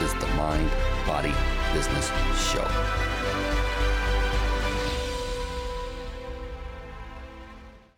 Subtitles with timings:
[0.00, 0.70] is the Mind
[1.06, 1.32] Body
[1.72, 2.08] Business
[2.50, 2.66] Show.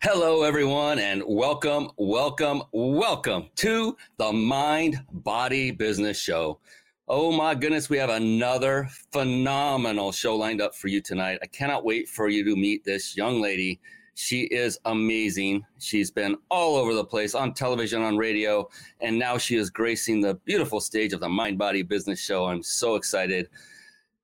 [0.01, 6.59] Hello, everyone, and welcome, welcome, welcome to the Mind Body Business Show.
[7.07, 11.39] Oh my goodness, we have another phenomenal show lined up for you tonight.
[11.41, 13.79] I cannot wait for you to meet this young lady.
[14.15, 15.65] She is amazing.
[15.77, 18.69] She's been all over the place on television, on radio,
[19.01, 22.45] and now she is gracing the beautiful stage of the Mind Body Business Show.
[22.45, 23.49] I'm so excited.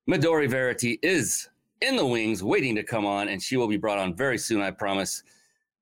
[0.08, 1.50] Midori Verity is
[1.82, 4.62] in the wings, waiting to come on, and she will be brought on very soon,
[4.62, 5.22] I promise.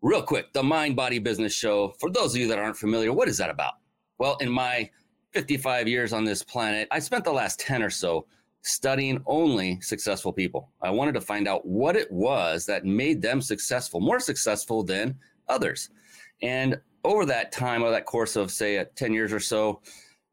[0.03, 1.95] Real quick, the Mind Body Business Show.
[2.01, 3.75] For those of you that aren't familiar, what is that about?
[4.19, 4.91] Well, in my
[5.31, 8.27] 55 years on this planet, I spent the last 10 or so
[8.63, 10.71] studying only successful people.
[10.83, 15.19] I wanted to find out what it was that made them successful, more successful than
[15.49, 15.91] others.
[16.43, 19.81] And over that time, over that course of, say, uh, 10 years or so,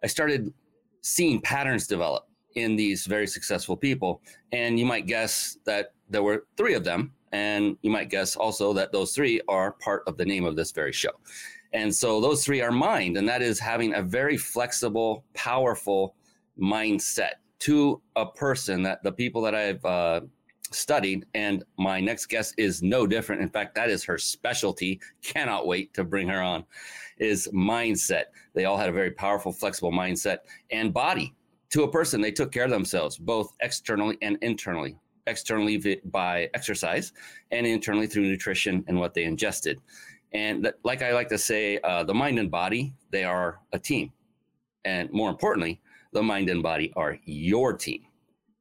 [0.03, 0.53] I started
[1.01, 4.21] seeing patterns develop in these very successful people.
[4.51, 8.73] And you might guess that there were three of them and you might guess also
[8.73, 11.11] that those three are part of the name of this very show.
[11.73, 16.15] And so those three are mind, and that is having a very flexible, powerful
[16.59, 20.21] mindset to a person that the people that I've uh,
[20.71, 23.41] studied, and my next guest is no different.
[23.41, 24.99] In fact, that is her specialty.
[25.23, 26.65] Cannot wait to bring her on.
[27.17, 28.25] Is mindset.
[28.53, 30.39] They all had a very powerful, flexible mindset
[30.71, 31.33] and body
[31.69, 32.21] to a person.
[32.21, 34.97] They took care of themselves, both externally and internally
[35.27, 37.13] externally by exercise
[37.51, 39.79] and internally through nutrition and what they ingested.
[40.33, 44.11] And like I like to say, uh, the mind and body, they are a team.
[44.83, 45.81] And more importantly,
[46.17, 48.01] the mind and body are your team.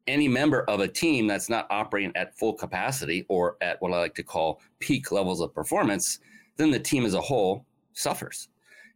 [0.06, 3.98] Any member of a team that's not operating at full capacity or at what I
[3.98, 6.20] like to call peak levels of performance,
[6.58, 8.48] then the team as a whole suffers.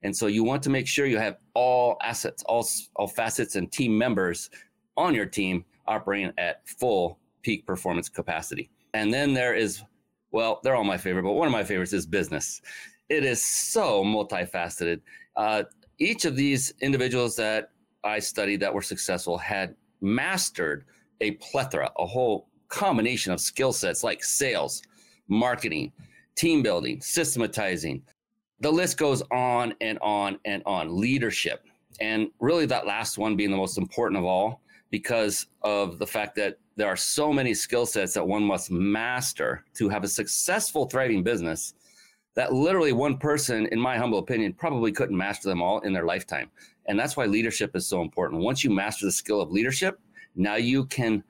[0.03, 3.72] And so you want to make sure you have all assets, all, all facets and
[3.72, 4.50] team members
[4.98, 8.71] on your team operating at full peak performance capacity.
[8.92, 9.82] And then there is,
[10.32, 12.60] well, they're all my favorite, but one of my favorites is business.
[13.09, 15.00] It is so multifaceted.
[15.34, 15.62] Uh,
[15.98, 17.71] each of these individuals that
[18.05, 20.84] I studied that were successful had mastered
[21.21, 24.83] a plethora, a whole combination of skill sets like sales,
[25.28, 25.93] marketing,
[26.37, 28.03] team building, systematizing.
[28.60, 30.99] The list goes on and on and on.
[30.99, 31.65] Leadership.
[32.00, 36.34] And really, that last one being the most important of all because of the fact
[36.37, 40.87] that there are so many skill sets that one must master to have a successful,
[40.87, 41.75] thriving business
[42.34, 46.05] that literally one person, in my humble opinion, probably couldn't master them all in their
[46.05, 46.50] lifetime.
[46.91, 48.43] And that's why leadership is so important.
[48.43, 50.01] Once you master the skill of leadership,
[50.34, 51.23] now you can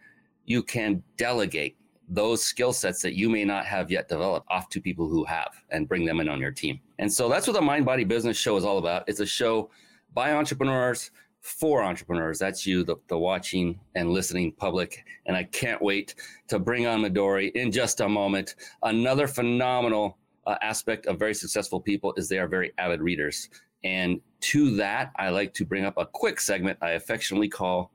[0.46, 1.76] you can delegate
[2.08, 5.52] those skill sets that you may not have yet developed off to people who have
[5.68, 6.80] and bring them in on your team.
[6.98, 9.06] And so that's what the Mind Body Business Show is all about.
[9.06, 9.70] It's a show
[10.14, 11.10] by entrepreneurs
[11.40, 12.38] for entrepreneurs.
[12.38, 15.04] That's you, the, the watching and listening public.
[15.26, 16.14] And I can't wait
[16.48, 18.54] to bring on Midori in just a moment.
[18.82, 20.16] Another phenomenal
[20.46, 23.50] uh, aspect of very successful people is they are very avid readers.
[23.84, 27.92] And to that, I like to bring up a quick segment I affectionately call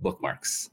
[0.00, 0.70] bookmarks.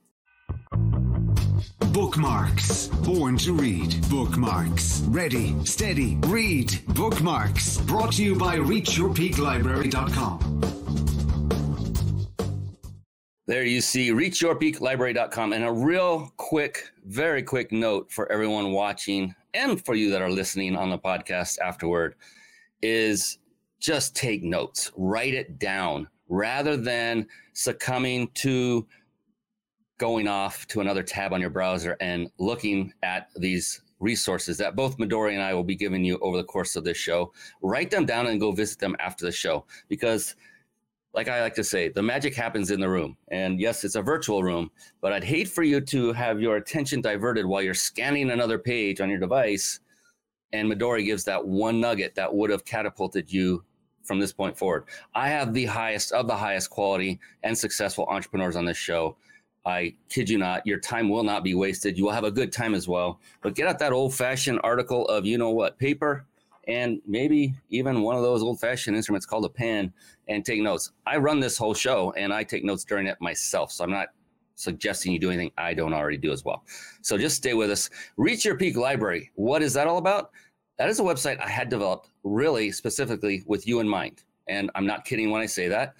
[1.91, 2.87] Bookmarks.
[2.87, 3.95] Born to read.
[4.09, 5.01] Bookmarks.
[5.07, 6.79] Ready, steady, read.
[6.87, 7.77] Bookmarks.
[7.81, 10.53] Brought to you by ReachYourPeakLibrary.com.
[13.45, 15.53] There you see reachyourpeaklibrary.com.
[15.53, 20.31] And a real quick, very quick note for everyone watching and for you that are
[20.31, 22.15] listening on the podcast afterward
[22.81, 23.37] is
[23.83, 28.87] just take notes, write it down rather than succumbing to
[29.99, 34.97] going off to another tab on your browser and looking at these resources that both
[34.97, 37.33] Midori and I will be giving you over the course of this show.
[37.61, 40.35] Write them down and go visit them after the show because
[41.13, 43.17] like I like to say, the magic happens in the room.
[43.27, 44.71] And yes, it's a virtual room,
[45.01, 48.99] but I'd hate for you to have your attention diverted while you're scanning another page
[49.01, 49.81] on your device.
[50.53, 53.63] And Midori gives that one nugget that would have catapulted you
[54.03, 54.85] from this point forward.
[55.15, 59.17] I have the highest of the highest quality and successful entrepreneurs on this show.
[59.65, 61.97] I kid you not, your time will not be wasted.
[61.97, 63.19] You will have a good time as well.
[63.41, 66.25] But get out that old fashioned article of you know what paper
[66.67, 69.91] and maybe even one of those old fashioned instruments called a pen
[70.27, 70.91] and take notes.
[71.05, 73.71] I run this whole show and I take notes during it myself.
[73.71, 74.09] So I'm not
[74.55, 76.63] suggesting you do anything I don't already do as well.
[77.01, 77.89] So just stay with us.
[78.17, 79.31] Reach Your Peak Library.
[79.35, 80.31] What is that all about?
[80.77, 84.23] That is a website I had developed really specifically with you in mind.
[84.47, 85.95] And I'm not kidding when I say that.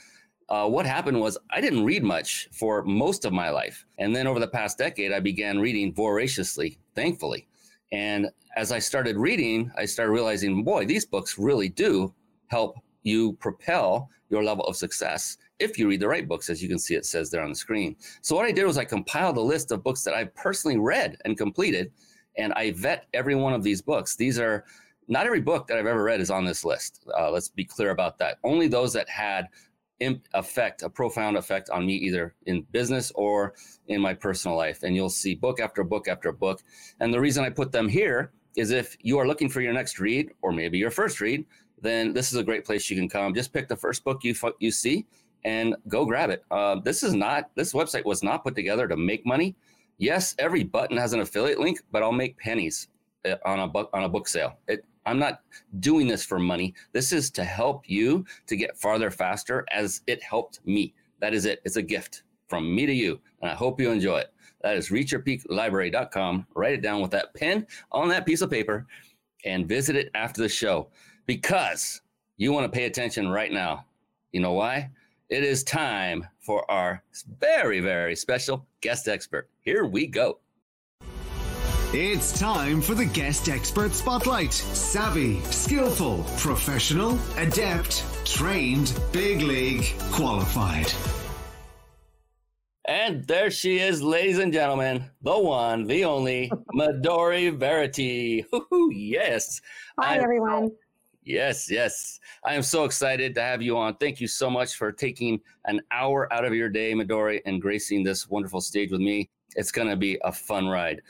[0.49, 3.85] Uh, what happened was I didn't read much for most of my life.
[3.97, 7.47] And then over the past decade, I began reading voraciously, thankfully.
[7.91, 12.13] And as I started reading, I started realizing, boy, these books really do
[12.47, 16.67] help you propel your level of success if you read the right books, as you
[16.67, 17.95] can see it says there on the screen.
[18.21, 21.17] So what I did was I compiled a list of books that I personally read
[21.25, 21.91] and completed,
[22.37, 24.15] and I vet every one of these books.
[24.15, 24.65] These are
[25.07, 27.05] not every book that I've ever read is on this list.
[27.17, 28.37] Uh, let's be clear about that.
[28.43, 29.47] Only those that had
[30.33, 33.53] effect, a profound effect on me, either in business or
[33.87, 34.83] in my personal life.
[34.83, 36.61] And you'll see book after book after book.
[36.99, 39.99] And the reason I put them here is if you are looking for your next
[39.99, 41.45] read or maybe your first read,
[41.81, 43.33] then this is a great place you can come.
[43.33, 45.05] Just pick the first book you you see
[45.45, 46.43] and go grab it.
[46.49, 49.55] Uh, this is not this website was not put together to make money.
[49.97, 52.87] Yes, every button has an affiliate link, but I'll make pennies
[53.25, 54.57] uh, on a book on a book sale.
[54.67, 55.41] It, I'm not
[55.79, 56.73] doing this for money.
[56.93, 60.93] This is to help you to get farther faster as it helped me.
[61.19, 61.61] That is it.
[61.65, 63.19] It's a gift from me to you.
[63.41, 64.33] And I hope you enjoy it.
[64.61, 66.47] That is reachyourpeaklibrary.com.
[66.55, 68.87] Write it down with that pen on that piece of paper
[69.45, 70.89] and visit it after the show
[71.25, 72.01] because
[72.37, 73.85] you want to pay attention right now.
[74.31, 74.89] You know why?
[75.29, 77.01] It is time for our
[77.39, 79.49] very, very special guest expert.
[79.61, 80.39] Here we go.
[81.95, 84.51] It's time for the guest expert spotlight.
[84.51, 90.91] Savvy, skillful, professional, adept, trained, big league, qualified.
[92.85, 98.43] And there she is, ladies and gentlemen, the one, the only, Midori Verity.
[98.89, 99.61] yes.
[99.97, 100.71] Hi, I'm, everyone.
[101.25, 102.19] Yes, yes.
[102.45, 103.95] I am so excited to have you on.
[103.95, 108.03] Thank you so much for taking an hour out of your day, Midori, and gracing
[108.03, 109.29] this wonderful stage with me.
[109.55, 111.01] It's going to be a fun ride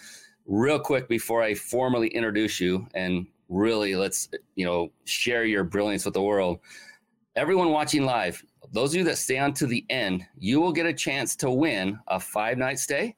[0.46, 6.06] real quick before I formally introduce you and really let's you know share your brilliance
[6.06, 6.60] with the world.
[7.36, 10.86] Everyone watching live, those of you that stay on to the end, you will get
[10.86, 13.16] a chance to win a five night stay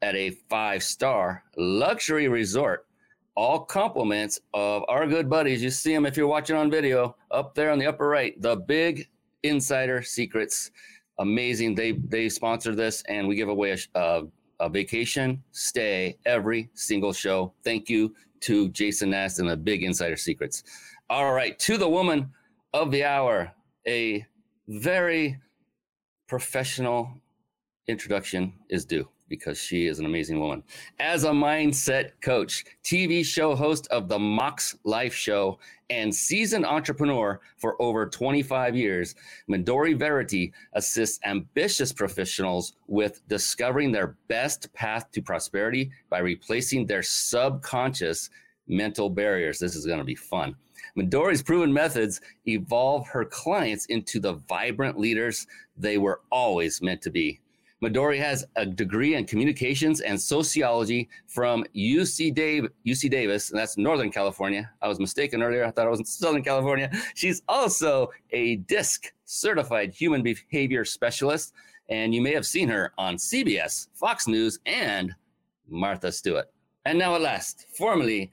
[0.00, 2.86] at a five star luxury resort.
[3.34, 5.62] All compliments of our good buddies.
[5.62, 8.40] You see them if you're watching on video up there on the upper right.
[8.40, 9.08] The big
[9.42, 10.70] insider secrets,
[11.18, 11.74] amazing.
[11.74, 14.22] They they sponsor this, and we give away a, uh,
[14.60, 17.52] a vacation stay every single show.
[17.64, 20.64] Thank you to Jason Nast and the Big Insider Secrets.
[21.08, 22.30] All right, to the woman
[22.74, 23.52] of the hour,
[23.86, 24.26] a
[24.68, 25.38] very
[26.28, 27.10] professional
[27.88, 30.62] introduction is due because she is an amazing woman.
[31.00, 35.58] As a mindset coach, TV show host of the MOX Life Show,
[35.88, 39.14] and seasoned entrepreneur for over 25 years,
[39.50, 47.02] Midori Verity assists ambitious professionals with discovering their best path to prosperity by replacing their
[47.02, 48.28] subconscious
[48.68, 49.58] mental barriers.
[49.58, 50.56] This is going to be fun.
[50.96, 55.46] Midori's proven methods evolve her clients into the vibrant leaders
[55.76, 57.40] they were always meant to be.
[57.82, 63.76] Midori has a degree in communications and sociology from UC, Dave, UC Davis, and that's
[63.76, 64.70] Northern California.
[64.80, 65.64] I was mistaken earlier.
[65.64, 66.92] I thought I was in Southern California.
[67.14, 71.54] She's also a DISC certified human behavior specialist,
[71.88, 75.12] and you may have seen her on CBS, Fox News, and
[75.68, 76.48] Martha Stewart.
[76.84, 78.30] And now, at last, formally,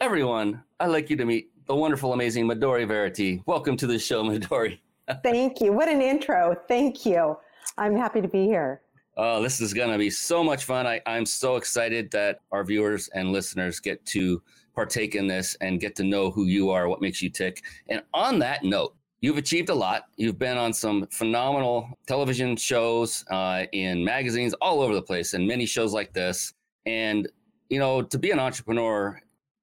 [0.00, 3.40] everyone, I'd like you to meet the wonderful, amazing Midori Verity.
[3.46, 4.80] Welcome to the show, Midori.
[5.22, 5.72] Thank you.
[5.72, 6.56] What an intro.
[6.66, 7.36] Thank you.
[7.78, 8.82] I'm happy to be here.
[9.16, 10.86] Oh, this is going to be so much fun.
[10.86, 14.42] I, I'm so excited that our viewers and listeners get to
[14.74, 17.62] partake in this and get to know who you are, what makes you tick.
[17.88, 20.04] And on that note, you've achieved a lot.
[20.16, 25.46] You've been on some phenomenal television shows, uh, in magazines all over the place, and
[25.46, 26.54] many shows like this.
[26.86, 27.28] And,
[27.68, 29.20] you know, to be an entrepreneur,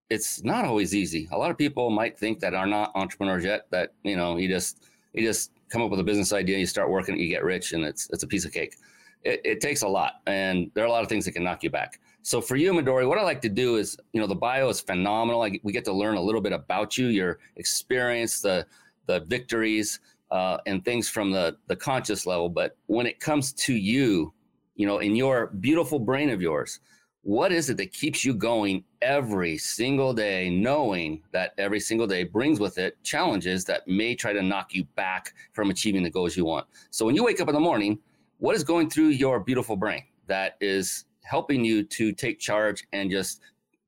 [0.09, 1.27] it's not always easy.
[1.31, 4.47] A lot of people might think that are not entrepreneurs yet, that, you know, you
[4.47, 7.73] just, you just come up with a business idea, you start working, you get rich,
[7.73, 8.75] and it's it's a piece of cake.
[9.23, 11.63] It, it, takes a lot, and there are a lot of things that can knock
[11.63, 11.99] you back.
[12.21, 14.79] So for you, Midori, what I like to do is, you know, the bio is
[14.79, 15.41] phenomenal.
[15.41, 18.65] I, we get to learn a little bit about you, your experience, the
[19.07, 19.99] the victories,
[20.31, 22.49] uh, and things from the the conscious level.
[22.49, 24.33] But when it comes to you,
[24.75, 26.79] you know, in your beautiful brain of yours,
[27.27, 32.23] what is it that keeps you going every single day, knowing that every single day
[32.23, 36.37] brings with it challenges that may try to knock you back from achieving the goals
[36.37, 36.65] you want?
[36.89, 37.99] So when you wake up in the morning,
[38.37, 43.11] what is going through your beautiful brain that is helping you to take charge and
[43.11, 43.41] just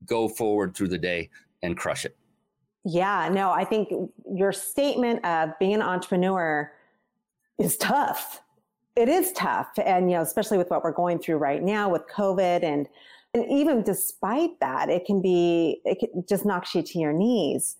[0.04, 1.30] go forward through the day
[1.62, 2.14] and crush it?
[2.84, 3.88] Yeah, no, I think
[4.30, 6.70] your statement of being an entrepreneur
[7.58, 8.42] is tough.
[8.96, 9.70] It is tough.
[9.82, 12.86] And, you know, especially with what we're going through right now with COVID and,
[13.34, 17.76] and even despite that, it can be, it can, just knocks you to your knees.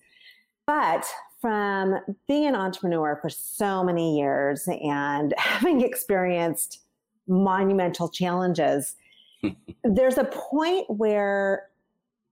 [0.65, 1.05] But
[1.41, 6.81] from being an entrepreneur for so many years and having experienced
[7.27, 8.95] monumental challenges,
[9.83, 11.67] there's a point where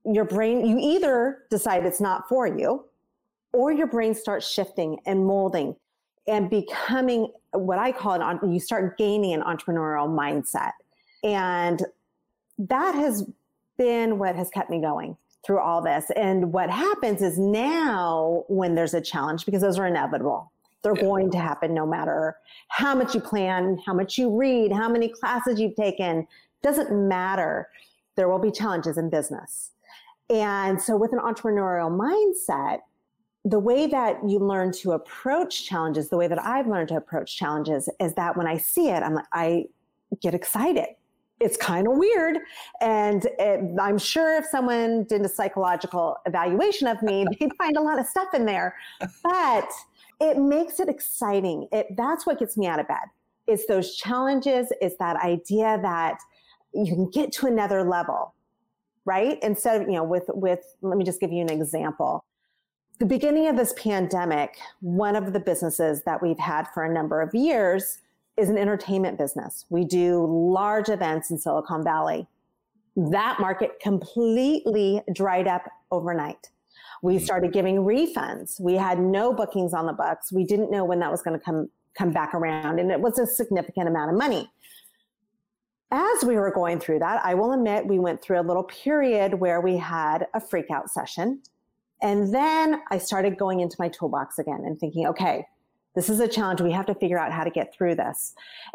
[0.05, 2.85] your brain, you either decide it's not for you,
[3.51, 5.75] or your brain starts shifting and molding
[6.27, 10.71] and becoming what I call an, you start gaining an entrepreneurial mindset.
[11.23, 11.83] And
[12.59, 13.25] that has
[13.77, 16.05] been what has kept me going through all this.
[16.15, 20.51] And what happens is now when there's a challenge, because those are inevitable,
[20.83, 21.01] they're yeah.
[21.01, 22.37] going to happen no matter
[22.67, 26.27] how much you plan, how much you read, how many classes you've taken,
[26.61, 27.69] doesn't matter.
[28.15, 29.71] There will be challenges in business.
[30.29, 32.79] And so with an entrepreneurial mindset,
[33.45, 37.37] the way that you learn to approach challenges, the way that I've learned to approach
[37.37, 39.65] challenges is that when I see it, I'm like, I
[40.21, 40.87] get excited.
[41.39, 42.39] It's kind of weird.
[42.81, 47.81] And it, I'm sure if someone did a psychological evaluation of me, they'd find a
[47.81, 48.75] lot of stuff in there.
[49.23, 49.69] But
[50.19, 51.67] it makes it exciting.
[51.71, 53.07] It, that's what gets me out of bed.
[53.47, 54.71] It's those challenges.
[54.81, 56.19] It's that idea that
[56.73, 58.33] you can get to another level
[59.09, 59.39] right?
[59.41, 62.23] Instead of, you know, with, with, let me just give you an example.
[62.99, 67.19] The beginning of this pandemic, one of the businesses that we've had for a number
[67.19, 67.97] of years
[68.39, 69.65] is an entertainment business.
[69.69, 72.27] We do large events in Silicon Valley.
[72.95, 76.49] That market completely dried up overnight.
[77.01, 77.23] We hmm.
[77.23, 78.59] started giving refunds.
[78.59, 80.31] We had no bookings on the books.
[80.31, 83.17] We didn't know when that was going to come come back around and it was
[83.19, 84.49] a significant amount of money
[85.91, 89.35] as we were going through that, I will admit we went through a little period
[89.35, 91.41] where we had a freakout session.
[92.01, 95.47] And then I started going into my toolbox again and thinking, okay,
[95.95, 96.61] this is a challenge.
[96.61, 98.33] We have to figure out how to get through this.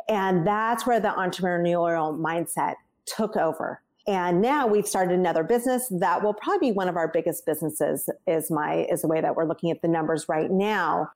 [0.08, 2.74] And that's where the entrepreneurial mindset
[3.06, 3.80] took over.
[4.06, 8.10] And now we've started another business that will probably be one of our biggest businesses
[8.26, 11.10] is my, is the way that we're looking at the numbers right now.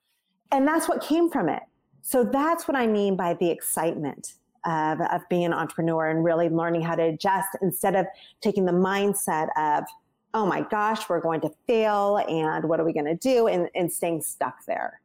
[0.51, 1.63] And that's what came from it.
[2.01, 6.49] So that's what I mean by the excitement of, of being an entrepreneur and really
[6.49, 8.07] learning how to adjust instead of
[8.41, 9.85] taking the mindset of,
[10.33, 13.69] oh my gosh, we're going to fail and what are we going to do and,
[13.75, 15.01] and staying stuck there.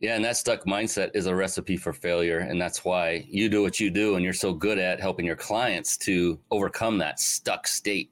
[0.00, 2.38] Yeah, and that stuck mindset is a recipe for failure.
[2.38, 5.36] And that's why you do what you do and you're so good at helping your
[5.36, 8.10] clients to overcome that stuck state.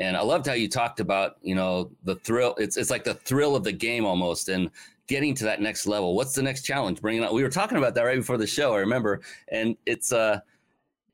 [0.00, 2.54] And I loved how you talked about, you know, the thrill.
[2.58, 4.48] It's it's like the thrill of the game almost.
[4.48, 4.70] And
[5.08, 6.14] getting to that next level.
[6.14, 7.00] What's the next challenge?
[7.00, 7.32] Bringing up.
[7.32, 8.74] We were talking about that right before the show.
[8.74, 10.40] I remember, and it's uh,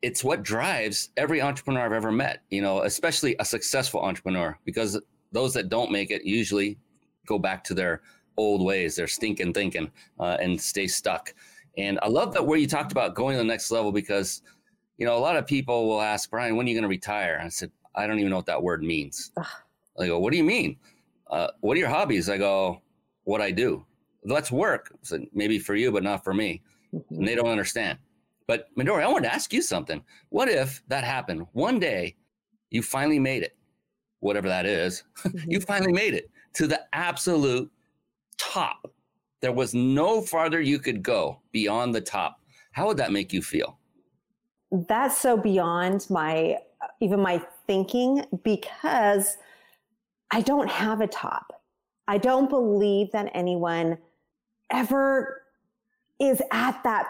[0.03, 2.43] it's what drives every entrepreneur I've ever met.
[2.51, 5.01] You know, especially a successful entrepreneur, because
[5.33, 6.77] those that don't make it usually
[7.27, 8.03] go back to their
[8.37, 11.35] old ways, their stinking thinking, uh, and stay stuck.
[11.77, 14.43] And I love that where you talked about going to the next level because,
[14.99, 17.35] you know, a lot of people will ask Brian, when are you going to retire?
[17.35, 19.33] And I said, I don't even know what that word means.
[19.99, 20.77] I go, what do you mean?
[21.31, 22.29] Uh, what are your hobbies?
[22.29, 22.83] I go,
[23.25, 23.85] what I do.
[24.25, 24.93] Let's work.
[25.03, 26.63] So maybe for you, but not for me.
[26.95, 27.15] Mm-hmm.
[27.15, 27.99] And they don't understand.
[28.47, 30.03] But Midori, I wanted to ask you something.
[30.29, 32.17] What if that happened one day?
[32.71, 33.57] You finally made it,
[34.21, 35.03] whatever that is.
[35.25, 35.51] Mm-hmm.
[35.51, 37.71] you finally made it to the absolute
[38.53, 38.91] top.
[39.41, 42.41] There was no farther you could go beyond the top.
[42.73, 43.79] How would that make you feel?
[44.71, 46.59] That's so beyond my
[47.01, 49.37] even my thinking because
[50.31, 51.63] I don't have a top.
[52.09, 53.99] I don't believe that anyone
[54.71, 55.43] ever
[56.21, 57.07] is at that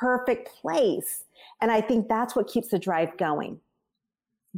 [0.00, 1.24] perfect place.
[1.60, 3.60] And I think that's what keeps the drive going.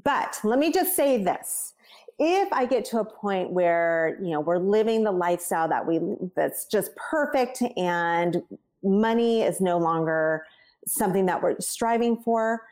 [0.02, 1.75] But let me just say this.
[2.18, 6.00] If I get to a point where, you know, we're living the lifestyle that we,
[6.35, 8.42] that's just perfect and
[8.82, 10.46] money is no longer
[10.87, 12.62] something that we're striving for,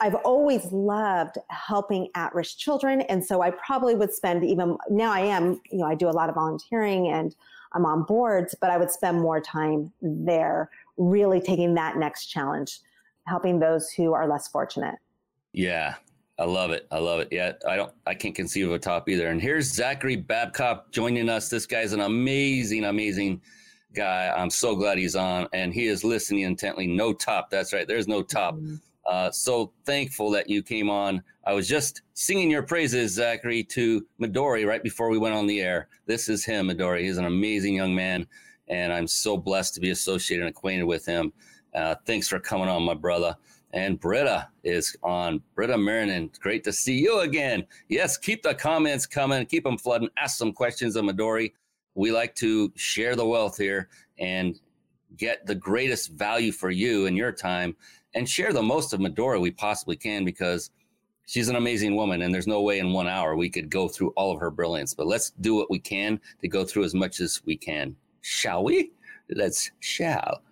[0.00, 3.00] I've always loved helping at risk children.
[3.02, 6.10] And so I probably would spend even now I am, you know, I do a
[6.10, 7.34] lot of volunteering and
[7.72, 12.78] I'm on boards, but I would spend more time there, really taking that next challenge,
[13.26, 14.96] helping those who are less fortunate.
[15.52, 15.96] Yeah.
[16.38, 16.86] I love it.
[16.92, 17.28] I love it.
[17.32, 17.92] Yeah, I don't.
[18.06, 19.28] I can't conceive of a top either.
[19.28, 21.48] And here's Zachary Babcock joining us.
[21.48, 23.40] This guy's an amazing, amazing
[23.92, 24.32] guy.
[24.36, 26.86] I'm so glad he's on, and he is listening intently.
[26.86, 27.50] No top.
[27.50, 27.88] That's right.
[27.88, 28.54] There's no top.
[28.54, 28.76] Mm-hmm.
[29.04, 31.22] Uh, so thankful that you came on.
[31.44, 35.60] I was just singing your praises, Zachary, to Midori right before we went on the
[35.60, 35.88] air.
[36.06, 37.00] This is him, Midori.
[37.00, 38.26] He's an amazing young man,
[38.68, 41.32] and I'm so blessed to be associated and acquainted with him.
[41.74, 43.36] Uh, thanks for coming on, my brother.
[43.72, 45.42] And Britta is on.
[45.54, 47.66] Britta Marinin, great to see you again.
[47.88, 50.08] Yes, keep the comments coming, keep them flooding.
[50.16, 51.52] Ask some questions of Midori.
[51.94, 54.58] we like to share the wealth here and
[55.16, 57.76] get the greatest value for you and your time
[58.14, 60.70] and share the most of Midori we possibly can because
[61.26, 64.10] she's an amazing woman and there's no way in one hour we could go through
[64.16, 67.20] all of her brilliance but let's do what we can to go through as much
[67.20, 68.92] as we can shall we
[69.34, 70.42] let's shall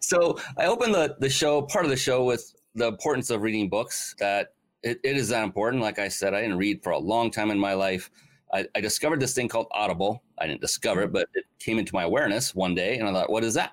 [0.00, 3.68] so i opened the, the show part of the show with the importance of reading
[3.68, 6.98] books that it, it is that important like i said i didn't read for a
[6.98, 8.10] long time in my life
[8.52, 11.94] I, I discovered this thing called audible i didn't discover it but it came into
[11.94, 13.72] my awareness one day and i thought what is that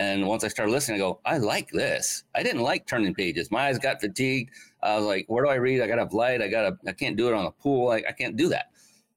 [0.00, 2.24] and once I started listening, I go, I like this.
[2.34, 3.50] I didn't like turning pages.
[3.50, 4.50] My eyes got fatigued.
[4.82, 5.82] I was like, where do I read?
[5.82, 6.40] I got to have light.
[6.40, 7.90] I got to, I can't do it on the pool.
[7.90, 8.70] I, I can't do that.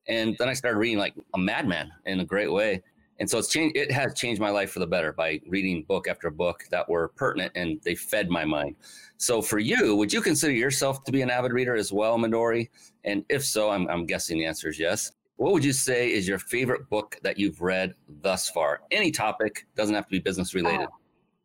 [0.09, 2.83] And then I started reading like a madman in a great way.
[3.19, 6.07] And so it's changed, it has changed my life for the better by reading book
[6.07, 8.75] after book that were pertinent and they fed my mind.
[9.17, 12.69] So for you, would you consider yourself to be an avid reader as well, Midori?
[13.03, 15.11] And if so, I'm, I'm guessing the answer is yes.
[15.37, 18.81] What would you say is your favorite book that you've read thus far?
[18.91, 20.87] Any topic, doesn't have to be business oh, related.
[20.91, 20.97] Oh,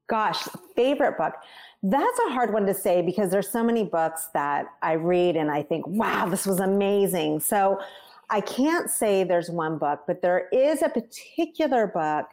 [0.09, 1.35] gosh, favorite book.
[1.83, 5.51] That's a hard one to say because there's so many books that I read and
[5.51, 7.41] I think, wow, this was amazing.
[7.41, 7.81] So
[8.31, 12.27] I can't say there's one book, but there is a particular book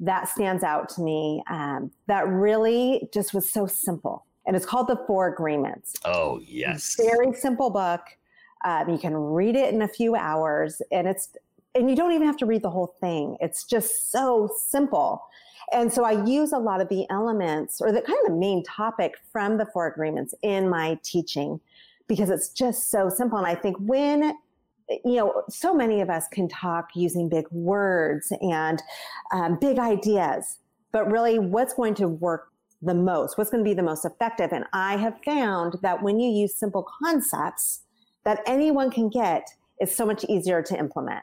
[0.00, 4.24] that stands out to me um, that really just was so simple.
[4.46, 5.94] And it's called The Four Agreements.
[6.04, 6.96] Oh, yes.
[6.98, 8.00] Very simple book.
[8.64, 11.28] Um, you can read it in a few hours, and it's
[11.74, 13.36] and you don't even have to read the whole thing.
[13.40, 15.22] It's just so simple.
[15.72, 18.64] And so I use a lot of the elements or the kind of the main
[18.64, 21.60] topic from the four agreements in my teaching
[22.08, 23.38] because it's just so simple.
[23.38, 24.34] And I think when
[25.04, 28.82] you know, so many of us can talk using big words and
[29.32, 30.58] um, big ideas,
[30.92, 32.48] but really, what's going to work
[32.80, 33.36] the most?
[33.36, 34.52] What's going to be the most effective?
[34.52, 37.82] And I have found that when you use simple concepts,
[38.24, 41.22] that anyone can get it's so much easier to implement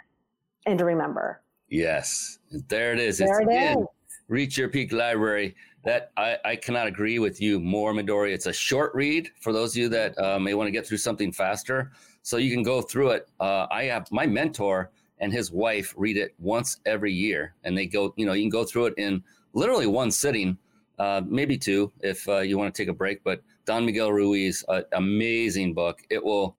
[0.65, 1.41] and to remember.
[1.69, 3.17] Yes, there it is.
[3.17, 3.85] There it's it is.
[4.27, 5.55] Reach Your Peak Library.
[5.83, 8.33] That I, I cannot agree with you more, Midori.
[8.33, 10.97] It's a short read for those of you that uh, may want to get through
[10.97, 11.91] something faster.
[12.25, 13.29] So you can go through it.
[13.39, 17.85] Uh, I have my mentor and his wife read it once every year, and they
[17.85, 18.15] go.
[18.17, 20.57] You know, you can go through it in literally one sitting,
[20.97, 23.23] uh, maybe two if uh, you want to take a break.
[23.23, 26.01] But Don Miguel Ruiz, uh, amazing book.
[26.09, 26.57] It will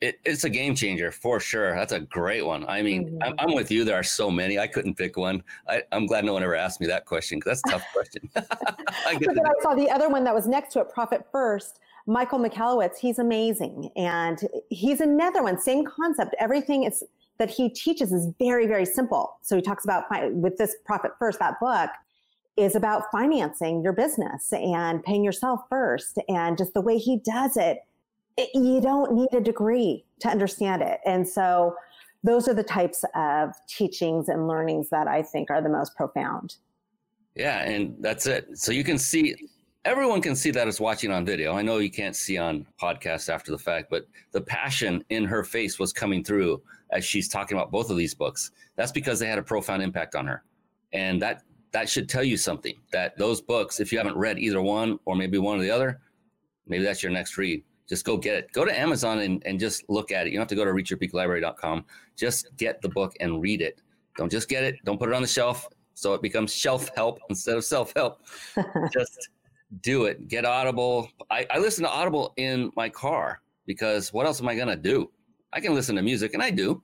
[0.00, 1.74] it, it's a game changer for sure.
[1.74, 2.64] That's a great one.
[2.68, 3.22] I mean, mm-hmm.
[3.24, 3.82] I'm, I'm, with you.
[3.82, 4.60] There are so many.
[4.60, 5.42] I couldn't pick one.
[5.68, 8.30] I, am glad no one ever asked me that question because that's a tough question.
[8.36, 11.80] I I saw the other one that was next to it, Profit First.
[12.06, 13.90] Michael Michalowicz, he's amazing.
[13.96, 14.38] And
[14.68, 16.34] he's another one, same concept.
[16.38, 17.02] Everything is
[17.38, 19.38] that he teaches is very, very simple.
[19.42, 21.90] So he talks about with this Profit First, that book
[22.56, 26.18] is about financing your business and paying yourself first.
[26.28, 27.78] And just the way he does it
[28.36, 31.00] it, you don't need a degree to understand it.
[31.04, 31.76] And so
[32.22, 36.56] those are the types of teachings and learnings that I think are the most profound.
[37.34, 38.46] Yeah, and that's it.
[38.56, 39.34] So you can see
[39.84, 41.54] everyone can see that as watching on video.
[41.54, 45.44] I know you can't see on podcast after the fact, but the passion in her
[45.44, 48.50] face was coming through as she's talking about both of these books.
[48.76, 50.44] That's because they had a profound impact on her.
[50.92, 51.42] And that
[51.72, 55.16] that should tell you something that those books, if you haven't read either one or
[55.16, 56.00] maybe one or the other,
[56.68, 58.52] maybe that's your next read just go get it.
[58.52, 60.32] Go to Amazon and, and just look at it.
[60.32, 61.84] You don't have to go to reachyourpeaklibrary.com.
[62.16, 63.82] Just get the book and read it.
[64.16, 64.76] Don't just get it.
[64.84, 68.20] Don't put it on the shelf so it becomes shelf help instead of self help.
[68.92, 69.28] just
[69.80, 70.28] do it.
[70.28, 71.08] Get Audible.
[71.30, 74.76] I, I listen to Audible in my car because what else am I going to
[74.76, 75.10] do?
[75.52, 76.82] I can listen to music and I do,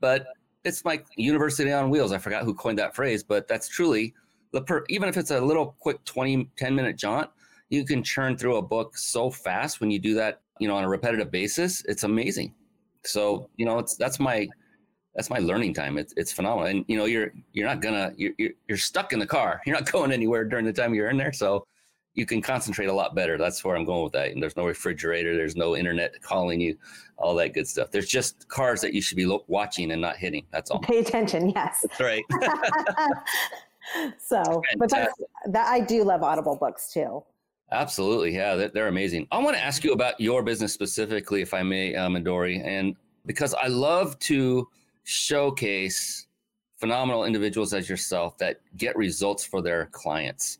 [0.00, 0.26] but
[0.64, 2.12] it's like university on wheels.
[2.12, 4.14] I forgot who coined that phrase, but that's truly
[4.52, 7.30] the per, even if it's a little quick 20, 10 minute jaunt,
[7.70, 10.84] you can churn through a book so fast when you do that, you know, on
[10.84, 11.84] a repetitive basis.
[11.86, 12.54] It's amazing.
[13.04, 14.48] So, you know, it's that's my
[15.14, 15.98] that's my learning time.
[15.98, 16.68] It's it's phenomenal.
[16.68, 19.60] And you know, you're you're not gonna you're you're, you're stuck in the car.
[19.66, 21.32] You're not going anywhere during the time you're in there.
[21.32, 21.66] So
[22.14, 23.38] you can concentrate a lot better.
[23.38, 24.30] That's where I'm going with that.
[24.30, 26.76] And there's no refrigerator, there's no internet calling you,
[27.16, 27.90] all that good stuff.
[27.90, 30.44] There's just cars that you should be lo- watching and not hitting.
[30.50, 30.80] That's all.
[30.80, 31.50] Pay attention.
[31.50, 31.84] Yes.
[31.88, 32.24] That's right.
[34.18, 35.14] so, but that's,
[35.46, 37.22] that I do love Audible books too.
[37.70, 38.34] Absolutely.
[38.34, 39.26] Yeah, they're amazing.
[39.30, 42.96] I want to ask you about your business specifically, if I may, um, Midori, and
[43.26, 44.66] because I love to
[45.04, 46.26] showcase
[46.78, 50.58] phenomenal individuals as yourself that get results for their clients.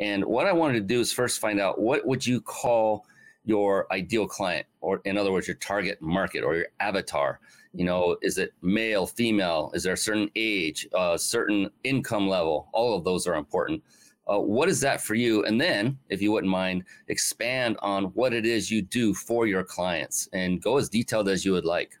[0.00, 3.04] And what I wanted to do is first find out what would you call
[3.44, 7.40] your ideal client, or in other words, your target market or your avatar.
[7.72, 9.70] You know, is it male, female?
[9.74, 12.68] Is there a certain age, a certain income level?
[12.72, 13.82] All of those are important.
[14.26, 15.44] Uh, what is that for you?
[15.44, 19.64] And then, if you wouldn't mind, expand on what it is you do for your
[19.64, 21.92] clients and go as detailed as you would like.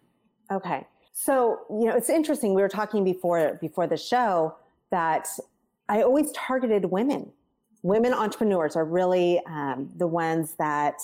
[0.52, 0.86] Okay.
[1.12, 2.54] So, you know, it's interesting.
[2.54, 4.56] We were talking before before the show
[4.90, 5.28] that
[5.88, 7.32] I always targeted women.
[7.82, 11.00] Women entrepreneurs are really um, the ones that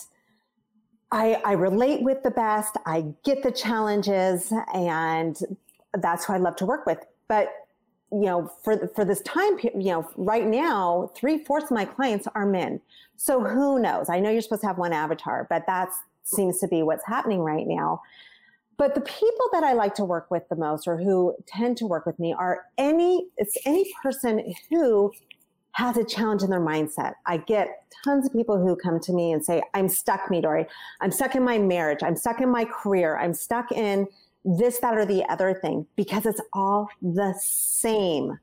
[1.12, 2.76] I, I relate with the best.
[2.86, 5.38] I get the challenges, and
[5.92, 6.98] that's who I love to work with.
[7.28, 7.52] But
[8.10, 12.26] you know, for for this time, you know, right now, three fourths of my clients
[12.34, 12.80] are men.
[13.16, 14.08] So who knows?
[14.08, 15.90] I know you're supposed to have one avatar, but that
[16.24, 18.02] seems to be what's happening right now.
[18.76, 21.86] But the people that I like to work with the most, or who tend to
[21.86, 25.12] work with me, are any it's any person who
[25.74, 27.14] has a challenge in their mindset.
[27.26, 30.66] I get tons of people who come to me and say, "I'm stuck, Midori.
[31.00, 32.02] I'm stuck in my marriage.
[32.02, 33.18] I'm stuck in my career.
[33.18, 34.08] I'm stuck in."
[34.44, 38.38] this, that, or the other thing because it's all the same.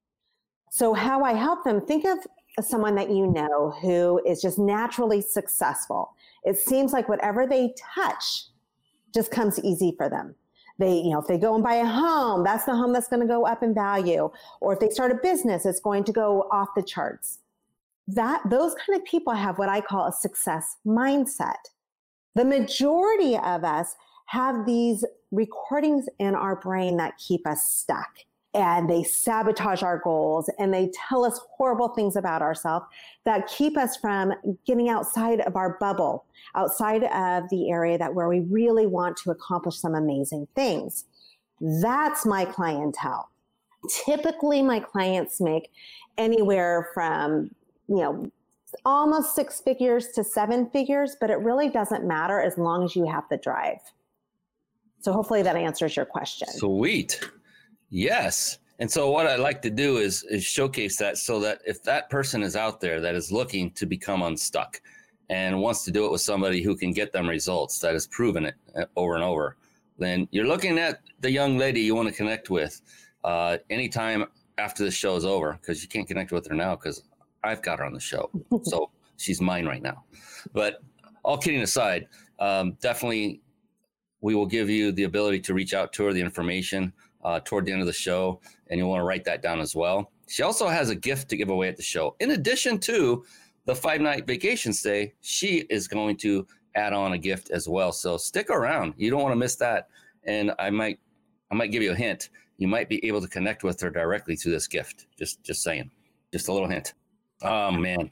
[0.72, 2.20] So, how I help them think of
[2.60, 6.14] someone that you know who is just naturally successful.
[6.44, 8.46] It seems like whatever they touch
[9.14, 10.36] just comes easy for them.
[10.78, 13.22] They, you know, if they go and buy a home, that's the home that's going
[13.22, 14.32] to go up in value.
[14.60, 17.40] Or if they start a business, it's going to go off the charts.
[18.08, 21.70] That those kind of people have what I call a success mindset.
[22.36, 23.96] The majority of us
[24.28, 28.10] have these recordings in our brain that keep us stuck
[28.54, 32.86] and they sabotage our goals and they tell us horrible things about ourselves
[33.24, 34.34] that keep us from
[34.66, 39.32] getting outside of our bubble, outside of the area that where we really want to
[39.32, 41.06] accomplish some amazing things.
[41.62, 43.30] That's my clientele.
[44.06, 45.70] Typically my clients make
[46.18, 47.52] anywhere from,
[47.88, 48.32] you know,
[48.86, 53.06] almost six figures to seven figures, but it really doesn't matter as long as you
[53.06, 53.80] have the drive.
[55.02, 56.48] So hopefully that answers your question.
[56.50, 57.20] Sweet.
[57.92, 58.58] Yes.
[58.80, 62.10] And so what I like to do is is showcase that so that if that
[62.10, 64.82] person is out there that is looking to become unstuck
[65.30, 68.46] and wants to do it with somebody who can get them results that has proven
[68.48, 69.58] it uh, over and over,
[70.00, 72.82] then you're looking at the young lady you want to connect with
[73.24, 74.26] uh, anytime
[74.58, 77.04] after the show is over because you can't connect with her now because
[77.44, 78.32] I've got her on the show.
[78.64, 80.04] so she's mine right now.
[80.54, 80.82] But
[81.24, 82.08] all kidding aside,
[82.40, 83.42] um, definitely
[84.22, 87.66] we will give you the ability to reach out to her, the information uh, toward
[87.66, 90.12] the end of the show, and you'll want to write that down as well.
[90.28, 92.16] She also has a gift to give away at the show.
[92.20, 93.26] In addition to
[93.66, 97.92] the five night vacation stay, she is going to add on a gift as well.
[97.92, 98.94] So stick around.
[98.98, 99.90] You don't want to miss that.
[100.24, 101.00] And I might,
[101.52, 102.30] I might give you a hint.
[102.58, 105.08] You might be able to connect with her directly through this gift.
[105.18, 105.92] Just, just saying.
[106.32, 106.94] Just a little hint.
[107.44, 108.12] Oh man,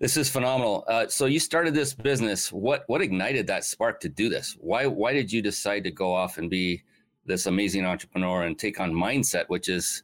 [0.00, 0.84] this is phenomenal.
[0.88, 2.52] Uh, so you started this business.
[2.52, 4.56] What what ignited that spark to do this?
[4.60, 6.82] Why why did you decide to go off and be
[7.26, 10.02] this amazing entrepreneur and take on mindset, which is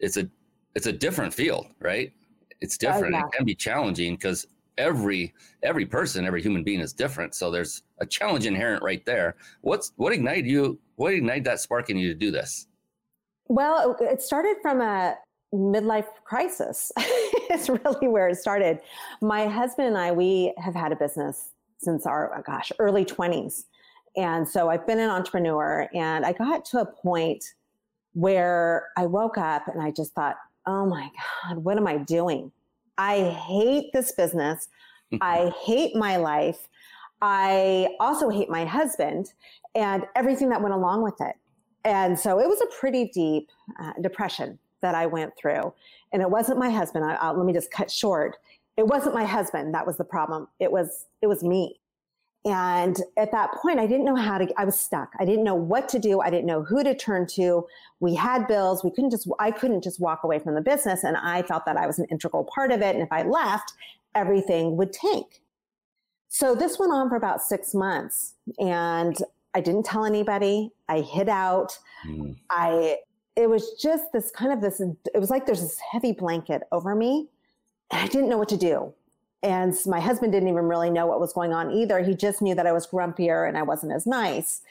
[0.00, 0.28] it's a
[0.74, 2.12] it's a different field, right?
[2.60, 3.14] It's oh, different.
[3.14, 3.26] Oh, yeah.
[3.26, 4.46] It can be challenging because
[4.78, 7.34] every every person, every human being is different.
[7.34, 9.36] So there's a challenge inherent right there.
[9.60, 10.78] What's what ignited you?
[10.96, 12.66] What ignited that spark in you to do this?
[13.48, 15.16] Well, it started from a
[15.52, 16.90] midlife crisis
[17.52, 18.80] it's really where it started.
[19.20, 23.64] My husband and I, we have had a business since our, oh gosh, early 20s.
[24.16, 27.44] And so I've been an entrepreneur and I got to a point
[28.12, 31.10] where I woke up and I just thought, oh my
[31.44, 32.52] God, what am I doing?
[32.98, 34.68] I hate this business.
[35.20, 36.68] I hate my life.
[37.20, 39.32] I also hate my husband
[39.74, 41.36] and everything that went along with it.
[41.84, 45.72] And so it was a pretty deep uh, depression that I went through.
[46.12, 47.04] And it wasn't my husband.
[47.04, 48.36] I, I, let me just cut short.
[48.76, 50.48] It wasn't my husband that was the problem.
[50.58, 51.80] It was it was me.
[52.44, 54.52] And at that point, I didn't know how to.
[54.56, 55.12] I was stuck.
[55.20, 56.20] I didn't know what to do.
[56.20, 57.66] I didn't know who to turn to.
[58.00, 58.82] We had bills.
[58.82, 59.28] We couldn't just.
[59.38, 61.04] I couldn't just walk away from the business.
[61.04, 62.96] And I felt that I was an integral part of it.
[62.96, 63.72] And if I left,
[64.14, 65.40] everything would tank.
[66.30, 69.16] So this went on for about six months, and
[69.54, 70.72] I didn't tell anybody.
[70.88, 71.78] I hid out.
[72.06, 72.36] Mm.
[72.50, 72.96] I
[73.36, 76.94] it was just this kind of this, it was like there's this heavy blanket over
[76.94, 77.28] me.
[77.90, 78.92] And I didn't know what to do.
[79.42, 82.02] And my husband didn't even really know what was going on either.
[82.02, 84.62] He just knew that I was grumpier and I wasn't as nice.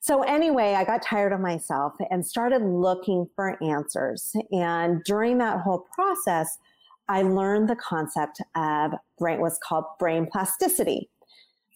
[0.00, 4.34] So, anyway, I got tired of myself and started looking for answers.
[4.52, 6.58] And during that whole process,
[7.08, 11.08] I learned the concept of brain, what's called brain plasticity,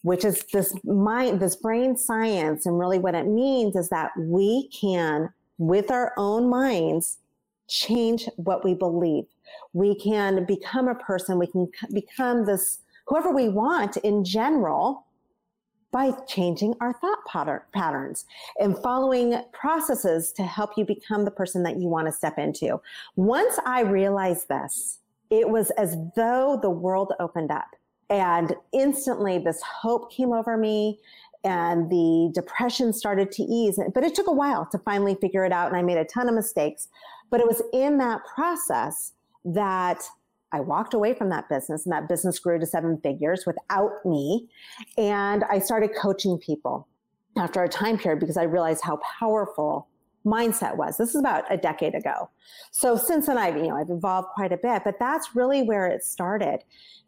[0.03, 2.65] which is this mind, this brain science.
[2.65, 7.17] And really what it means is that we can with our own minds
[7.67, 9.25] change what we believe.
[9.73, 15.05] We can become a person, we can become this, whoever we want in general
[15.91, 18.25] by changing our thought pattern, patterns
[18.59, 22.79] and following processes to help you become the person that you want to step into.
[23.17, 27.67] Once I realized this, it was as though the world opened up
[28.09, 30.99] and instantly this hope came over me
[31.43, 33.79] and the depression started to ease.
[33.93, 35.69] But it took a while to finally figure it out.
[35.69, 36.87] And I made a ton of mistakes.
[37.29, 39.13] But it was in that process
[39.45, 40.03] that
[40.51, 44.49] I walked away from that business and that business grew to seven figures without me.
[44.97, 46.87] And I started coaching people
[47.37, 49.87] after a time period because I realized how powerful
[50.25, 50.97] mindset was.
[50.97, 52.29] This is about a decade ago.
[52.71, 55.87] So since then I've, you know, I've evolved quite a bit, but that's really where
[55.87, 56.63] it started.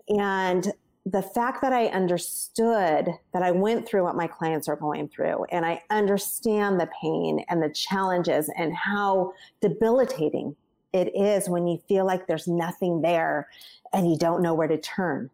[0.07, 0.71] And
[1.05, 5.43] the fact that I understood that I went through what my clients are going through
[5.51, 10.55] and I understand the pain and the challenges and how debilitating
[10.93, 13.49] it is when you feel like there's nothing there
[13.91, 15.29] and you don't know where to turn.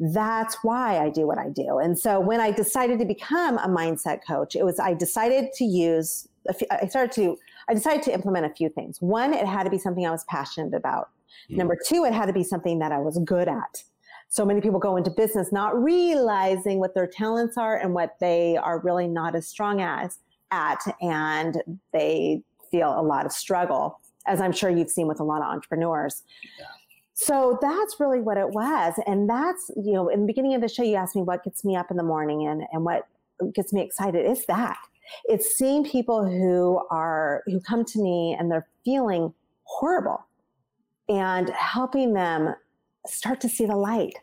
[0.00, 1.78] That's why I do what I do.
[1.78, 5.64] And so when I decided to become a mindset coach, it was I decided to
[5.64, 6.28] use
[6.70, 7.36] I started to
[7.68, 9.00] I decided to implement a few things.
[9.00, 11.10] One, it had to be something I was passionate about.
[11.50, 11.58] Mm.
[11.58, 13.82] Number two, it had to be something that I was good at.
[14.30, 18.56] So many people go into business not realizing what their talents are and what they
[18.56, 20.18] are really not as strong as
[20.50, 25.24] at, and they feel a lot of struggle, as I'm sure you've seen with a
[25.24, 26.22] lot of entrepreneurs.
[26.58, 26.66] Yeah.
[27.14, 28.94] So that's really what it was.
[29.06, 31.64] And that's, you know, in the beginning of the show, you asked me what gets
[31.64, 33.08] me up in the morning and, and what
[33.54, 34.24] gets me excited.
[34.24, 34.78] It's that.
[35.24, 40.26] It's seeing people who are, who come to me and they're feeling horrible
[41.08, 42.54] and helping them
[43.06, 44.14] start to see the light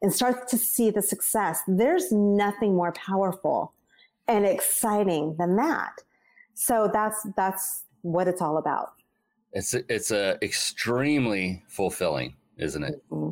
[0.00, 1.60] and start to see the success.
[1.66, 3.74] There's nothing more powerful
[4.26, 6.02] and exciting than that.
[6.54, 8.92] So that's that's what it's all about.
[9.52, 13.02] It's it's a extremely fulfilling, isn't it?
[13.10, 13.30] Mm-hmm.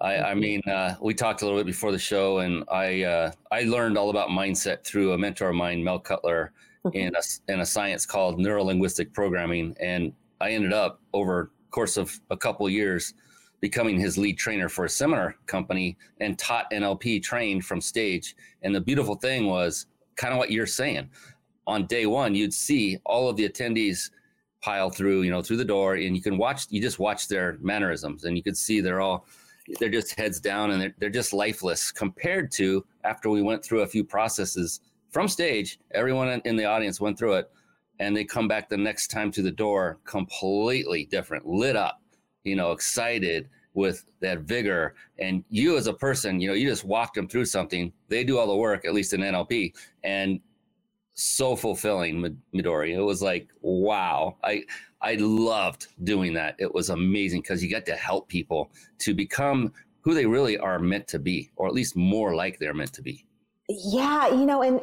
[0.00, 3.32] I, I, mean, uh, we talked a little bit before the show, and I uh,
[3.50, 6.52] I learned all about mindset through a mentor of mine, Mel Cutler,
[6.84, 6.96] mm-hmm.
[6.96, 12.20] in a in a science called neurolinguistic programming, and I ended up over course of
[12.30, 13.14] a couple years
[13.60, 18.36] becoming his lead trainer for a seminar company and taught NLP trained from stage.
[18.62, 21.10] And the beautiful thing was kind of what you're saying.
[21.66, 24.10] On day one, you'd see all of the attendees
[24.64, 26.66] pile through, you know, through the door, and you can watch.
[26.70, 29.26] You just watch their mannerisms, and you could see they're all
[29.78, 33.80] they're just heads down and they're, they're just lifeless compared to after we went through
[33.80, 37.50] a few processes from stage everyone in the audience went through it
[37.98, 42.02] and they come back the next time to the door completely different lit up
[42.42, 46.84] you know excited with that vigor and you as a person you know you just
[46.84, 49.72] walk them through something they do all the work at least in nlp
[50.02, 50.40] and
[51.14, 52.94] so fulfilling midori.
[52.94, 54.36] It was like wow.
[54.42, 54.64] I
[55.00, 56.56] i loved doing that.
[56.58, 60.78] It was amazing because you got to help people to become who they really are
[60.78, 63.24] meant to be or at least more like they're meant to be.
[63.68, 64.80] Yeah you know and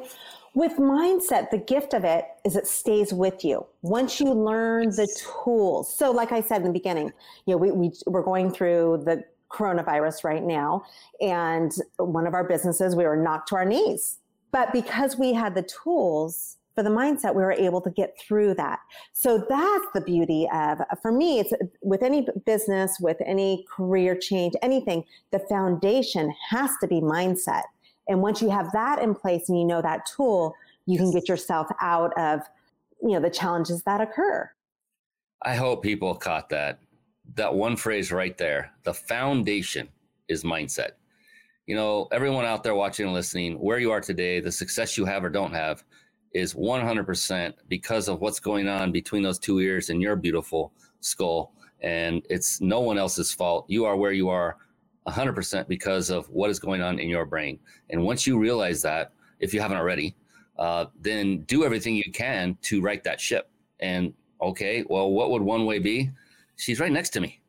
[0.54, 3.66] with mindset, the gift of it is it stays with you.
[3.84, 5.08] Once you learn the
[5.44, 5.96] tools.
[5.98, 7.14] So, like I said in the beginning,
[7.46, 10.84] you know, we, we we're going through the coronavirus right now,
[11.22, 14.18] and one of our businesses we were knocked to our knees.
[14.52, 18.54] But because we had the tools for the mindset, we were able to get through
[18.56, 18.80] that.
[19.14, 24.16] So that's the beauty of, uh, for me, it's with any business, with any career
[24.16, 27.64] change, anything, the foundation has to be mindset.
[28.08, 30.54] And once you have that in place and you know that tool,
[30.86, 32.42] you can get yourself out of,
[33.02, 34.50] you know, the challenges that occur.
[35.42, 36.80] I hope people caught that.
[37.36, 38.72] That one phrase right there.
[38.84, 39.90] The foundation
[40.28, 40.92] is mindset.
[41.72, 45.06] You know, everyone out there watching and listening, where you are today, the success you
[45.06, 45.86] have or don't have
[46.34, 51.54] is 100% because of what's going on between those two ears and your beautiful skull.
[51.80, 53.68] And it's no one else's fault.
[53.70, 54.58] You are where you are
[55.08, 57.58] 100% because of what is going on in your brain.
[57.90, 60.14] And once you realize that, if you haven't already,
[60.60, 63.50] uh, then do everything you can to right that ship.
[63.80, 66.10] And okay, well, what would one way be?
[66.58, 67.40] She's right next to me.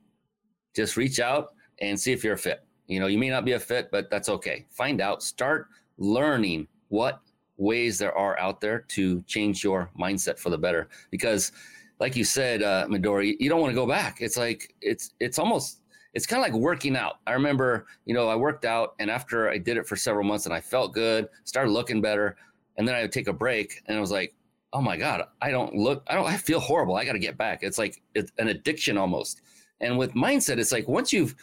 [0.76, 2.64] Just reach out and see if you're a fit.
[2.92, 4.66] You know, you may not be a fit, but that's okay.
[4.70, 7.20] Find out, start learning what
[7.56, 10.88] ways there are out there to change your mindset for the better.
[11.10, 11.52] Because,
[12.00, 14.18] like you said, uh, Midori, you don't want to go back.
[14.20, 15.82] It's like it's it's almost
[16.14, 17.20] it's kind of like working out.
[17.26, 20.44] I remember, you know, I worked out and after I did it for several months
[20.44, 22.36] and I felt good, started looking better.
[22.76, 24.34] And then I would take a break and I was like,
[24.74, 26.96] oh my God, I don't look, I don't, I feel horrible.
[26.96, 27.60] I got to get back.
[27.62, 29.42] It's like it's an addiction almost.
[29.80, 31.34] And with mindset, it's like once you've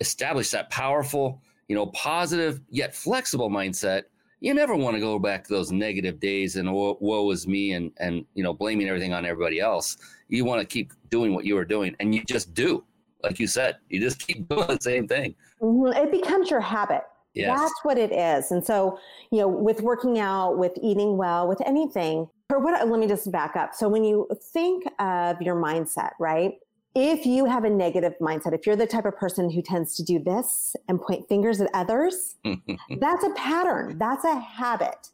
[0.00, 4.04] established that powerful, you know, positive yet flexible mindset,
[4.40, 7.72] you never want to go back to those negative days and woe, woe is me
[7.72, 9.96] and, and, you know, blaming everything on everybody else.
[10.28, 12.84] You want to keep doing what you were doing and you just do
[13.22, 15.34] like you said, you just keep doing the same thing.
[15.60, 17.02] It becomes your habit.
[17.34, 17.58] Yes.
[17.58, 18.50] That's what it is.
[18.50, 18.98] And so,
[19.30, 23.30] you know, with working out, with eating well, with anything, or what, let me just
[23.30, 23.74] back up.
[23.74, 26.54] So when you think of your mindset, right?
[27.00, 30.02] If you have a negative mindset, if you're the type of person who tends to
[30.02, 32.34] do this and point fingers at others,
[32.98, 33.98] that's a pattern.
[33.98, 35.10] That's a habit.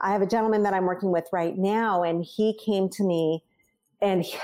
[0.00, 3.42] I have a gentleman that I'm working with right now, and he came to me,
[4.00, 4.38] and he,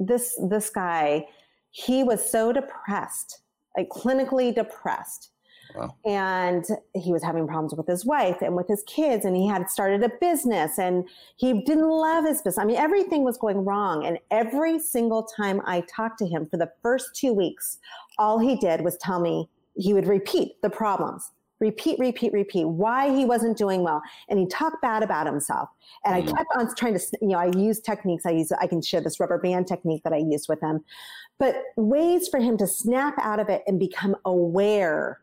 [0.00, 1.28] this this guy,
[1.70, 3.42] he was so depressed,
[3.76, 5.30] like clinically depressed.
[5.74, 5.94] Wow.
[6.04, 9.68] And he was having problems with his wife and with his kids, and he had
[9.70, 12.58] started a business and he didn't love his business.
[12.58, 14.06] I mean, everything was going wrong.
[14.06, 17.78] And every single time I talked to him for the first two weeks,
[18.18, 21.30] all he did was tell me he would repeat the problems
[21.60, 24.02] repeat, repeat, repeat why he wasn't doing well.
[24.28, 25.68] And he talked bad about himself.
[26.04, 28.24] And mm I kept on trying to, you know, I use techniques.
[28.26, 30.84] I use, I can share this rubber band technique that I used with him,
[31.38, 35.20] but ways for him to snap out of it and become aware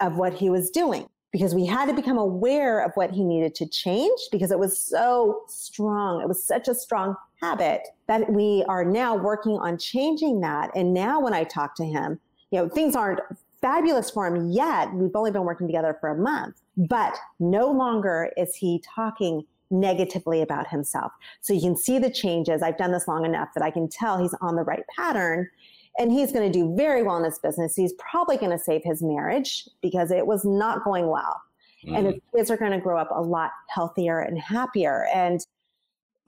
[0.00, 3.54] of what he was doing because we had to become aware of what he needed
[3.54, 6.20] to change because it was so strong.
[6.20, 10.70] It was such a strong habit that we are now working on changing that.
[10.74, 12.18] And now when I talk to him,
[12.50, 13.20] you know, things aren't
[13.60, 14.92] fabulous for him yet.
[14.92, 20.42] We've only been working together for a month, but no longer is he talking negatively
[20.42, 21.12] about himself.
[21.42, 22.60] So you can see the changes.
[22.60, 25.48] I've done this long enough that I can tell he's on the right pattern
[25.98, 27.74] and he's going to do very well in this business.
[27.74, 31.40] He's probably going to save his marriage because it was not going well.
[31.86, 31.98] Mm.
[31.98, 35.06] And his kids are going to grow up a lot healthier and happier.
[35.14, 35.40] And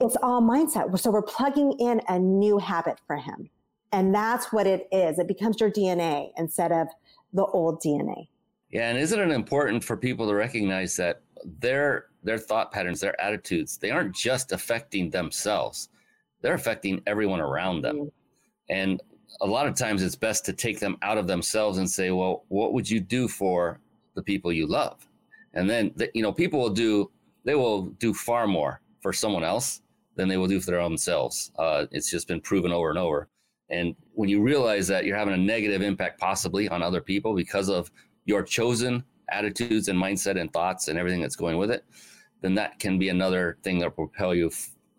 [0.01, 0.99] it's all mindset.
[0.99, 3.49] So we're plugging in a new habit for him.
[3.93, 5.19] And that's what it is.
[5.19, 6.89] It becomes your DNA instead of
[7.33, 8.29] the old DNA.
[8.71, 11.21] Yeah, and isn't it important for people to recognize that
[11.61, 15.91] their their thought patterns, their attitudes, they aren't just affecting themselves;
[16.41, 17.97] they're affecting everyone around them.
[17.97, 18.09] Mm-hmm.
[18.71, 19.03] And
[19.41, 22.45] a lot of times, it's best to take them out of themselves and say, "Well,
[22.49, 23.81] what would you do for
[24.15, 25.07] the people you love?"
[25.55, 27.11] And then, you know, people will do
[27.45, 29.83] they will do far more for someone else
[30.15, 31.51] than they will do for their own selves.
[31.59, 33.29] Uh, it's just been proven over and over.
[33.71, 37.69] And when you realize that you're having a negative impact possibly on other people because
[37.69, 37.91] of
[38.27, 41.85] your chosen attitudes and mindset and thoughts and everything that's going with it,
[42.43, 44.51] then that can be another thing that will propel you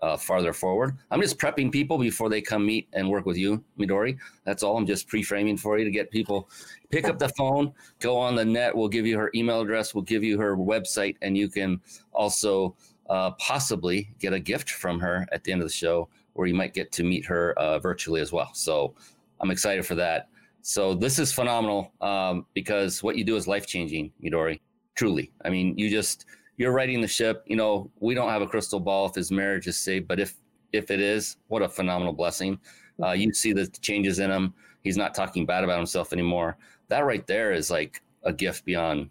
[0.03, 0.97] uh, farther forward.
[1.11, 4.17] I'm just prepping people before they come meet and work with you, Midori.
[4.43, 4.75] That's all.
[4.75, 6.49] I'm just pre-framing for you to get people
[6.91, 8.75] pick up the phone, go on the net.
[8.75, 9.95] We'll give you her email address.
[9.95, 11.79] We'll give you her website, and you can
[12.11, 12.75] also
[13.09, 16.53] uh, possibly get a gift from her at the end of the show where you
[16.53, 18.51] might get to meet her uh, virtually as well.
[18.53, 18.93] So
[19.39, 20.27] I'm excited for that.
[20.63, 24.59] So this is phenomenal um, because what you do is life changing, Midori.
[24.95, 26.25] Truly, I mean, you just
[26.57, 27.43] you're riding the ship.
[27.47, 30.35] You know, we don't have a crystal ball if his marriage is saved, but if
[30.71, 32.59] if it is, what a phenomenal blessing.
[33.01, 34.53] Uh, you see the changes in him.
[34.83, 36.57] He's not talking bad about himself anymore.
[36.89, 39.09] That right there is like a gift beyond.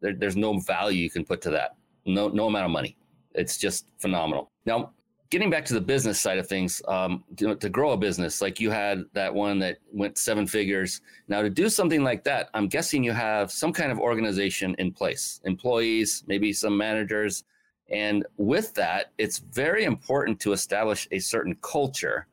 [0.00, 1.76] There, there's no value you can put to that.
[2.06, 2.96] No, no amount of money.
[3.34, 4.50] It's just phenomenal.
[4.66, 4.92] Now,
[5.30, 8.58] getting back to the business side of things, um, to, to, grow a business, like
[8.58, 11.00] you had that one that went seven figures.
[11.28, 14.92] Now, to do something like that, I'm guessing you have some kind of organization in
[14.92, 17.44] place, employees, maybe some managers.
[17.90, 22.26] And with that, it's very important to establish a certain culture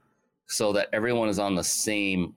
[0.47, 2.33] so that everyone is on the same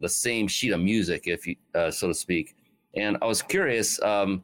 [0.00, 2.56] the same sheet of music, if you uh, so to speak.
[2.94, 4.02] And I was curious.
[4.02, 4.42] Um,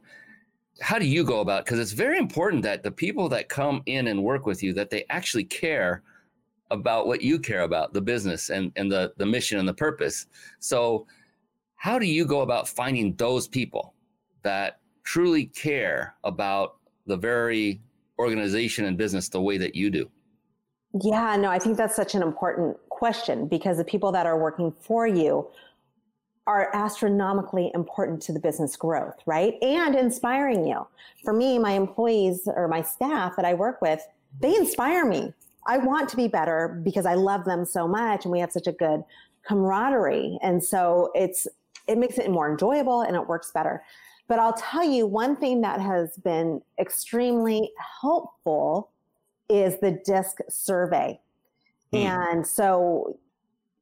[0.81, 4.07] how do you go about because it's very important that the people that come in
[4.07, 6.01] and work with you that they actually care
[6.71, 10.25] about what you care about the business and and the the mission and the purpose.
[10.59, 11.05] So
[11.75, 13.93] how do you go about finding those people
[14.43, 17.81] that truly care about the very
[18.19, 20.09] organization and business the way that you do?
[21.01, 24.73] Yeah no i think that's such an important question because the people that are working
[24.81, 25.47] for you
[26.47, 29.55] are astronomically important to the business growth, right?
[29.61, 30.87] And inspiring you.
[31.23, 34.01] For me, my employees or my staff that I work with,
[34.39, 35.33] they inspire me.
[35.67, 38.67] I want to be better because I love them so much and we have such
[38.67, 39.03] a good
[39.47, 40.39] camaraderie.
[40.41, 41.47] And so it's
[41.87, 43.83] it makes it more enjoyable and it works better.
[44.27, 48.89] But I'll tell you one thing that has been extremely helpful
[49.49, 51.19] is the DISC survey.
[51.93, 51.99] Mm.
[51.99, 53.17] And so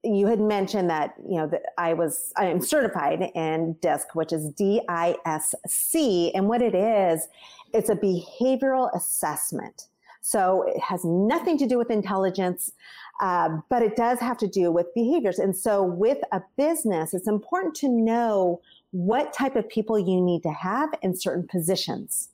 [0.04, 4.32] you had mentioned that you know that I was I am certified in DISC, which
[4.32, 7.28] is D-I-S-C, and what it is,
[7.74, 9.88] it's a behavioral assessment.
[10.22, 12.72] So it has nothing to do with intelligence,
[13.22, 15.40] uh, but it does have to do with behaviors.
[15.40, 18.62] And so with a business, it's important to know
[18.92, 22.30] what type of people you need to have in certain positions.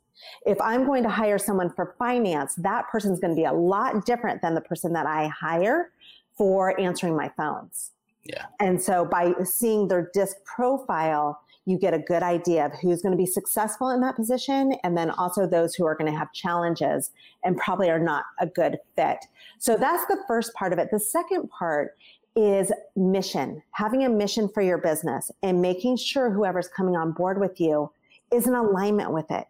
[0.45, 4.05] If I'm going to hire someone for finance, that person's going to be a lot
[4.05, 5.91] different than the person that I hire
[6.37, 7.91] for answering my phones.
[8.23, 8.45] Yeah.
[8.59, 13.11] And so by seeing their DISC profile, you get a good idea of who's going
[13.11, 16.31] to be successful in that position and then also those who are going to have
[16.31, 17.11] challenges
[17.43, 19.17] and probably are not a good fit.
[19.57, 20.89] So that's the first part of it.
[20.91, 21.95] The second part
[22.35, 27.39] is mission, having a mission for your business and making sure whoever's coming on board
[27.39, 27.91] with you
[28.31, 29.45] is in alignment with it.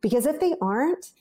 [0.00, 1.12] Because if they aren't,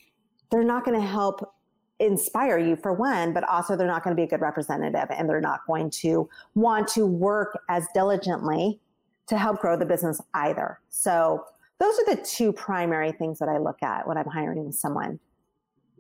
[0.52, 1.56] they're not going to help
[2.00, 5.28] inspire you for one, but also they're not going to be a good representative and
[5.28, 8.80] they're not going to want to work as diligently
[9.28, 10.80] to help grow the business either.
[10.90, 11.44] So
[11.80, 15.20] those are the two primary things that I look at when I'm hiring someone.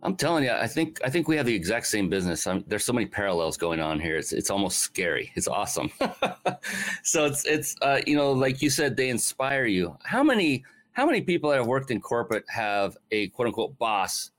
[0.04, 2.46] I'm telling you, I think I think we have the exact same business.
[2.46, 4.16] I'm, there's so many parallels going on here.
[4.16, 5.32] It's it's almost scary.
[5.34, 5.92] It's awesome.
[7.04, 9.98] so it's it's uh, you know, like you said, they inspire you.
[10.04, 14.32] How many how many people that have worked in corporate have a quote unquote boss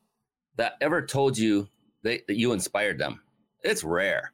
[0.58, 1.66] that ever told you
[2.02, 3.22] they, that you inspired them?
[3.62, 4.32] It's rare.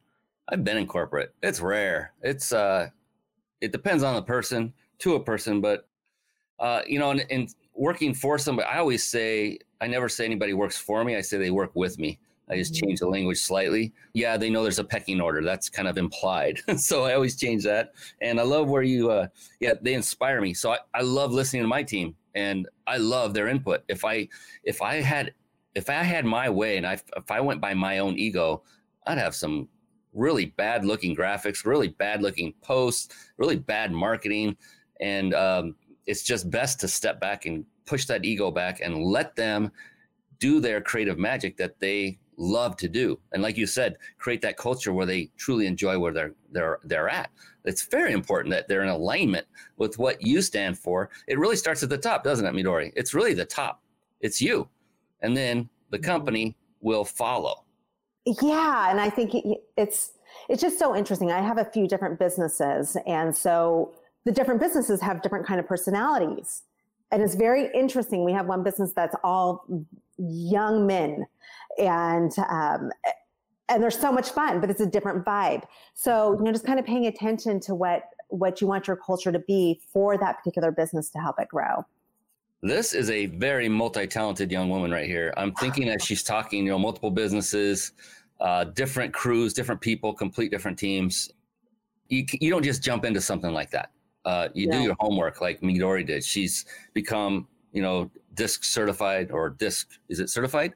[0.48, 1.32] I've been in corporate.
[1.42, 2.12] It's rare.
[2.22, 2.88] It's uh,
[3.60, 5.88] it depends on the person to a person, but
[6.58, 10.78] uh, you know, and, working for somebody, I always say, I never say anybody works
[10.78, 11.16] for me.
[11.16, 12.20] I say they work with me.
[12.48, 12.86] I just mm-hmm.
[12.86, 13.92] change the language slightly.
[14.12, 15.42] Yeah, they know there's a pecking order.
[15.42, 16.60] That's kind of implied.
[16.76, 17.94] so I always change that.
[18.20, 19.28] And I love where you, uh,
[19.60, 20.54] yeah, they inspire me.
[20.54, 23.82] So I, I love listening to my team and I love their input.
[23.88, 24.28] If I,
[24.62, 25.32] if I had,
[25.74, 28.62] if I had my way and I, if I went by my own ego,
[29.06, 29.68] I'd have some
[30.12, 34.56] really bad looking graphics, really bad looking posts, really bad marketing.
[35.00, 35.74] And um,
[36.06, 39.70] it's just best to step back and push that ego back and let them
[40.38, 43.18] do their creative magic that they love to do.
[43.32, 47.08] And like you said, create that culture where they truly enjoy where they're they're they're
[47.08, 47.30] at.
[47.64, 49.46] It's very important that they're in alignment
[49.76, 51.10] with what you stand for.
[51.28, 52.92] It really starts at the top, doesn't it, Midori?
[52.94, 53.82] It's really the top.
[54.20, 54.68] It's you.
[55.24, 57.64] And then the company will follow.
[58.42, 59.32] Yeah, and I think
[59.76, 60.12] it's
[60.48, 61.30] it's just so interesting.
[61.32, 63.94] I have a few different businesses and so
[64.24, 66.62] the different businesses have different kind of personalities.
[67.12, 68.24] And it's very interesting.
[68.24, 69.64] We have one business that's all
[70.18, 71.26] young men
[71.78, 72.90] and, um,
[73.68, 75.64] and they're so much fun, but it's a different vibe.
[75.94, 79.30] So, you know, just kind of paying attention to what, what you want your culture
[79.30, 81.84] to be for that particular business to help it grow.
[82.64, 85.32] This is a very multi-talented young woman right here.
[85.36, 87.92] I'm thinking as she's talking, you know, multiple businesses,
[88.40, 91.30] uh, different crews, different people, complete different teams.
[92.08, 93.90] You, you don't just jump into something like that
[94.24, 94.78] uh, you yeah.
[94.78, 96.24] do your homework like Midori did.
[96.24, 100.74] She's become, you know, DISC certified or DISC, is it certified?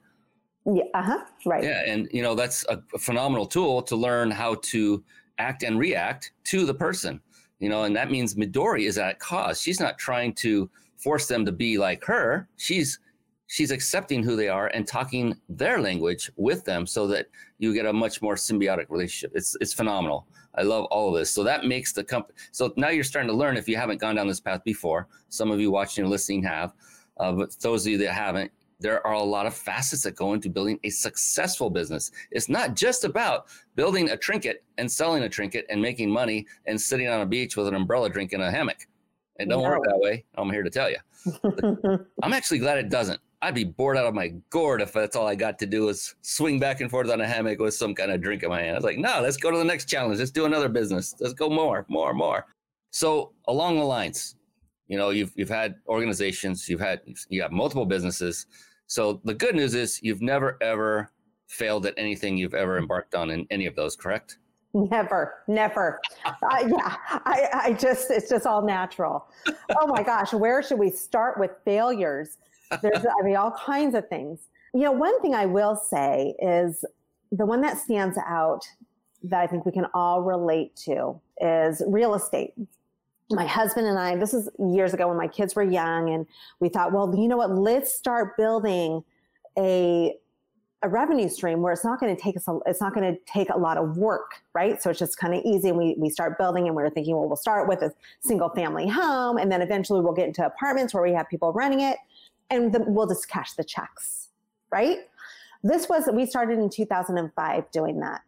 [0.67, 1.65] Yeah, uh-huh, right.
[1.65, 5.03] Yeah, and you know that's a phenomenal tool to learn how to
[5.39, 7.23] act and react to the person.
[7.59, 9.63] You know, and that means Midori is at cause.
[9.63, 10.69] She's not trying to
[10.99, 12.49] force them to be like her.
[12.57, 12.99] She's
[13.47, 17.27] she's accepting who they are and talking their language with them so that
[17.59, 19.33] you get a much more symbiotic relationship.
[19.35, 20.27] It's it's phenomenal.
[20.55, 21.31] I love all of this.
[21.31, 22.37] So that makes the company.
[22.53, 25.07] So now you're starting to learn if you haven't gone down this path before.
[25.29, 26.73] Some of you watching and listening have,
[27.19, 30.35] uh, but those of you that haven't, there are a lot of facets that go
[30.35, 32.11] into building a successful business.
[32.31, 33.47] It's not just about
[33.77, 37.57] building a trinket and selling a trinket and making money and sitting on a beach
[37.57, 38.87] with an umbrella drinking a hammock.
[39.39, 39.69] It don't no.
[39.69, 40.25] work that way.
[40.37, 40.97] I'm here to tell you.
[42.23, 43.21] I'm actually glad it doesn't.
[43.41, 46.17] I'd be bored out of my gourd if that's all I got to do is
[46.23, 48.73] swing back and forth on a hammock with some kind of drink in my hand.
[48.73, 50.19] I was like, no, let's go to the next challenge.
[50.19, 51.15] Let's do another business.
[51.21, 52.47] Let's go more, more, more.
[52.91, 54.35] So along the lines,
[54.89, 58.47] you know, you've you've had organizations, you've had you have multiple businesses.
[58.87, 61.13] So the good news is you've never ever
[61.47, 64.39] failed at anything you've ever embarked on in any of those, correct?
[64.79, 66.01] Never, never.
[66.25, 66.33] uh,
[66.67, 69.27] yeah, I, I just, it's just all natural.
[69.77, 72.37] Oh my gosh, where should we start with failures?
[72.81, 74.47] There's, I mean, all kinds of things.
[74.75, 76.85] You know, one thing I will say is
[77.33, 78.61] the one that stands out
[79.25, 82.55] that I think we can all relate to is real estate.
[83.31, 86.25] My husband and I, this is years ago when my kids were young, and
[86.61, 89.03] we thought, well, you know what, let's start building
[89.59, 90.15] a
[90.83, 93.21] a revenue stream where it's not going to take us a, it's not going to
[93.25, 96.09] take a lot of work right so it's just kind of easy and we, we
[96.09, 99.51] start building and we are thinking well we'll start with a single family home and
[99.51, 101.97] then eventually we'll get into apartments where we have people running it
[102.51, 104.29] and the, we'll just cash the checks,
[104.71, 104.99] right?
[105.63, 108.23] This was, we started in 2005 doing that.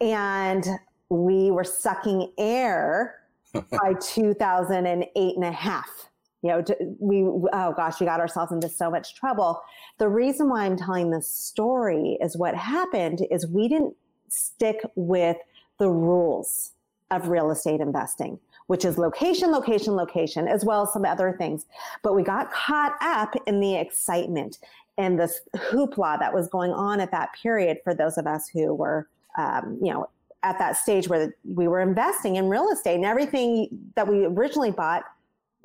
[0.00, 0.66] And
[1.08, 3.20] we were sucking air
[3.52, 6.10] by 2008 and a half.
[6.42, 6.64] You know,
[7.00, 9.60] we, oh gosh, we got ourselves into so much trouble.
[9.98, 13.96] The reason why I'm telling this story is what happened is we didn't
[14.28, 15.36] stick with
[15.78, 16.72] the rules
[17.10, 21.64] of real estate investing which is location, location, location, as well as some other things.
[22.02, 24.58] But we got caught up in the excitement
[24.98, 28.74] and this hoopla that was going on at that period for those of us who
[28.74, 29.08] were,
[29.38, 30.10] um, you know,
[30.42, 34.70] at that stage where we were investing in real estate and everything that we originally
[34.70, 35.04] bought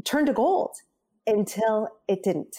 [0.06, 0.76] turned to gold
[1.28, 2.56] until it didn't.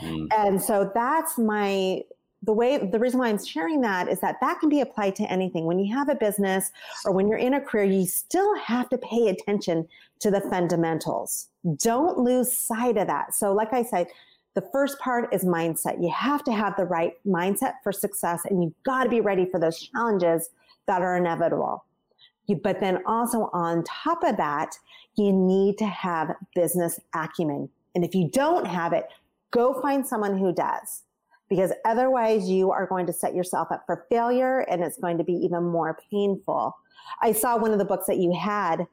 [0.00, 0.26] Mm.
[0.36, 2.02] And so that's my
[2.42, 5.22] the way the reason why I'm sharing that is that that can be applied to
[5.32, 5.64] anything.
[5.64, 6.72] When you have a business
[7.04, 9.88] or when you're in a career, you still have to pay attention
[10.20, 11.48] to the fundamentals.
[11.78, 13.34] Don't lose sight of that.
[13.34, 14.08] So, like I said,
[14.54, 16.00] The first part is mindset.
[16.00, 19.46] You have to have the right mindset for success and you've got to be ready
[19.50, 20.50] for those challenges
[20.86, 21.84] that are inevitable.
[22.46, 24.76] You, but then also on top of that,
[25.16, 27.68] you need to have business acumen.
[27.94, 29.06] And if you don't have it,
[29.50, 31.02] go find someone who does
[31.48, 35.24] because otherwise you are going to set yourself up for failure and it's going to
[35.24, 36.76] be even more painful.
[37.22, 38.86] I saw one of the books that you had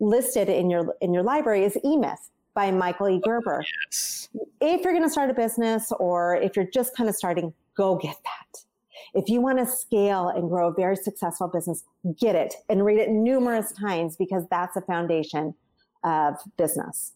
[0.00, 3.20] listed in your in your library is E-Myth by Michael E.
[3.22, 3.64] Oh, Gerber.
[3.86, 4.28] Yes.
[4.60, 7.96] If you're going to start a business or if you're just kind of starting, go
[7.96, 8.60] get that.
[9.14, 11.84] If you want to scale and grow a very successful business,
[12.20, 15.54] get it and read it numerous times because that's a foundation
[16.04, 17.12] of business.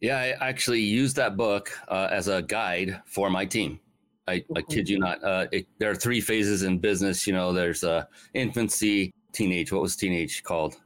[0.00, 3.78] Yeah, I actually used that book uh, as a guide for my team.
[4.26, 5.22] I, I kid you not.
[5.22, 7.26] Uh, it, there are three phases in business.
[7.26, 9.72] You know, there's uh, infancy, teenage.
[9.72, 10.76] What was teenage called?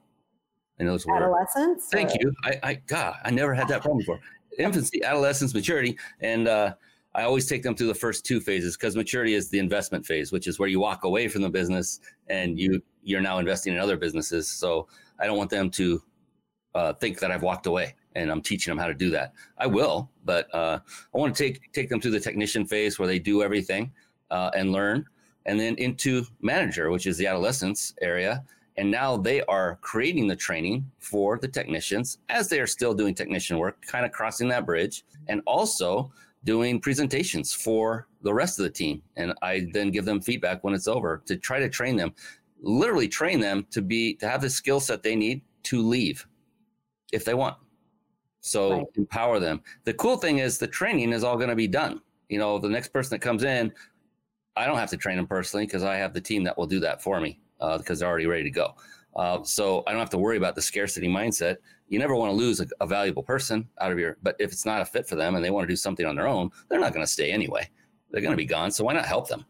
[0.81, 1.89] I know it's adolescence.
[1.93, 2.17] Thank or?
[2.21, 2.35] you.
[2.45, 4.19] I, I, God, I never had that problem before.
[4.59, 6.75] Infancy, adolescence, maturity, and uh,
[7.15, 10.33] I always take them through the first two phases because maturity is the investment phase,
[10.33, 13.79] which is where you walk away from the business and you you're now investing in
[13.79, 14.49] other businesses.
[14.49, 14.89] So
[15.21, 16.03] I don't want them to
[16.75, 19.33] uh, think that I've walked away and I'm teaching them how to do that.
[19.59, 20.81] I will, but uh,
[21.15, 23.93] I want to take take them through the technician phase where they do everything
[24.31, 25.07] uh, and learn,
[25.47, 28.45] and then into manager, which is the adolescence area.
[28.77, 33.15] And now they are creating the training for the technicians as they are still doing
[33.15, 36.11] technician work, kind of crossing that bridge, and also
[36.45, 39.03] doing presentations for the rest of the team.
[39.17, 42.15] And I then give them feedback when it's over to try to train them,
[42.61, 46.27] literally train them to be to have the skill set they need to leave
[47.13, 47.57] if they want.
[48.41, 48.87] So right.
[48.97, 49.63] empower them.
[49.85, 52.03] The cool thing is the training is all going to be done.
[52.29, 53.73] You know, the next person that comes in,
[54.57, 56.81] I don't have to train them personally because I have the team that will do
[56.81, 58.75] that for me uh, because they're already ready to go.
[59.17, 61.57] Uh, so I don't have to worry about the scarcity mindset.
[61.89, 64.65] You never want to lose a, a, valuable person out of your, but if it's
[64.65, 66.81] not a fit for them and they want to do something on their own, they're
[66.81, 67.69] not going to stay anyway.
[68.11, 68.71] They're going to be gone.
[68.71, 69.45] So why not help them?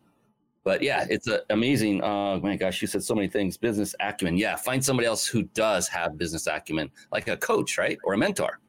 [0.64, 2.02] But yeah, it's a, amazing.
[2.02, 3.56] Oh my gosh, you said so many things.
[3.56, 4.38] Business acumen.
[4.38, 8.18] Yeah, find somebody else who does have business acumen, like a coach, right, or a
[8.18, 8.60] mentor.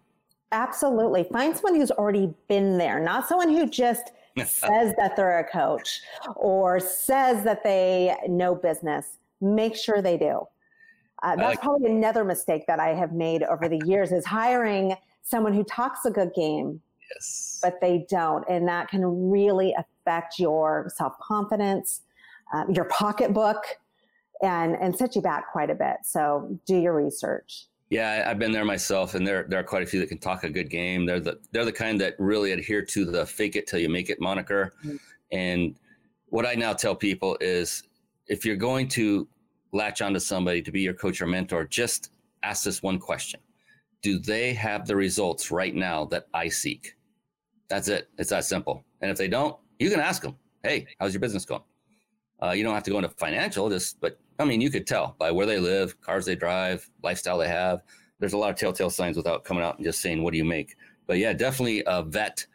[0.51, 1.24] Absolutely.
[1.24, 6.01] Find someone who's already been there, not someone who just says that they're a coach
[6.36, 9.18] or says that they know business.
[9.41, 10.45] Make sure they do.
[11.26, 14.95] Uh, that's like probably another mistake that I have made over the years is hiring
[15.23, 16.80] someone who talks a good game,
[17.15, 17.59] yes.
[17.63, 18.45] but they don't.
[18.47, 22.01] And that can really affect your self confidence,
[22.53, 23.57] uh, your pocketbook,
[24.43, 25.97] and, and set you back quite a bit.
[26.03, 27.65] So do your research.
[27.89, 30.43] Yeah, I've been there myself, and there there are quite a few that can talk
[30.43, 31.07] a good game.
[31.07, 34.09] They're the they're the kind that really adhere to the "fake it till you make
[34.09, 34.73] it" moniker.
[34.84, 34.95] Mm-hmm.
[35.32, 35.76] And
[36.28, 37.84] what I now tell people is,
[38.28, 39.28] if you're going to
[39.76, 42.11] latch onto somebody to be your coach or mentor, just
[42.43, 43.39] ask this one question:
[44.01, 46.95] Do they have the results right now that I seek?
[47.67, 48.09] That's it.
[48.17, 48.86] It's that simple.
[49.01, 51.63] And if they don't, you can ask them, "Hey, how's your business going?"
[52.41, 55.15] Uh, you don't have to go into financial, just but I mean, you could tell
[55.19, 57.84] by where they live, cars they drive, lifestyle they have.
[58.19, 60.45] There's a lot of telltale signs without coming out and just saying, "What do you
[60.45, 60.76] make?"
[61.07, 62.45] But yeah, definitely uh, vet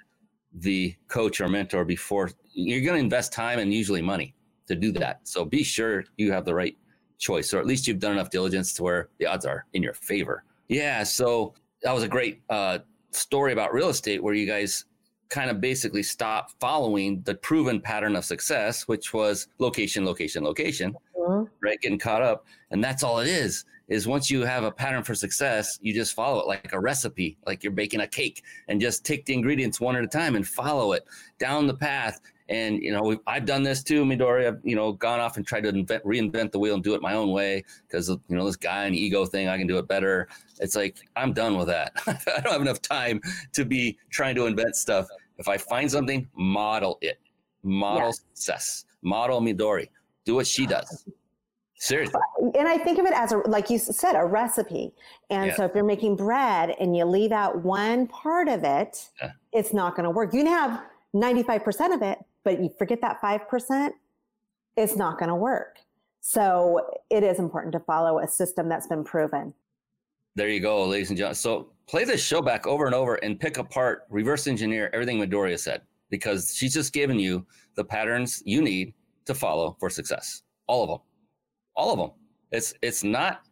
[0.53, 4.35] the coach or mentor before you're going to invest time and usually money
[4.67, 5.21] to do that.
[5.25, 6.77] So be sure you have the right
[7.21, 9.95] choice, or at least you've done enough diligence to where the odds are in your
[9.95, 10.43] favor.
[10.69, 11.05] Yeah.
[11.05, 12.79] So that was a great uh,
[13.13, 14.87] story about real estate where you guys
[15.29, 20.97] kind of basically stop following the proven pattern of success, which was location, location, location,
[21.17, 21.45] mm-hmm.
[21.63, 21.81] right?
[21.81, 22.45] Getting caught up.
[22.73, 26.15] And that's all it is, is once you have a pattern for success, you just
[26.15, 29.81] follow it like a recipe, like you're baking a cake and just take the ingredients
[29.81, 31.05] one at a time and follow it
[31.39, 32.21] down the path.
[32.51, 34.49] And, you know, I've done this too, Midori.
[34.49, 37.01] I've, you know, gone off and tried to invent, reinvent the wheel and do it
[37.01, 39.87] my own way because, you know, this guy and ego thing, I can do it
[39.87, 40.29] better.
[40.59, 41.93] It's like, I'm done with that.
[42.07, 43.21] I don't have enough time
[43.53, 45.07] to be trying to invent stuff.
[45.39, 47.21] If I find something, model it.
[47.63, 48.35] Model yeah.
[48.35, 48.85] success.
[49.03, 49.89] Model Midori.
[50.25, 51.07] Do what she does.
[51.77, 52.21] Seriously.
[52.59, 54.93] And I think of it as a, like you said, a recipe.
[55.31, 55.57] And yeah.
[55.57, 59.31] so if you're making bread and you leave out one part of it, yeah.
[59.53, 60.35] it's not going to work.
[60.35, 60.83] You can have
[61.15, 63.91] 95% of it, but you forget that 5%,
[64.77, 65.79] it's not going to work.
[66.21, 66.81] So
[67.11, 69.55] it is important to follow a system that's been proven.
[70.37, 71.35] There you go, ladies and gentlemen.
[71.35, 75.59] So play this show back over and over and pick apart, reverse engineer everything Midoriya
[75.59, 78.95] said because she's just given you the patterns you need
[79.27, 80.43] to follow for success.
[80.67, 80.99] All of them,
[81.75, 82.11] all of them.
[82.53, 83.43] It's it's not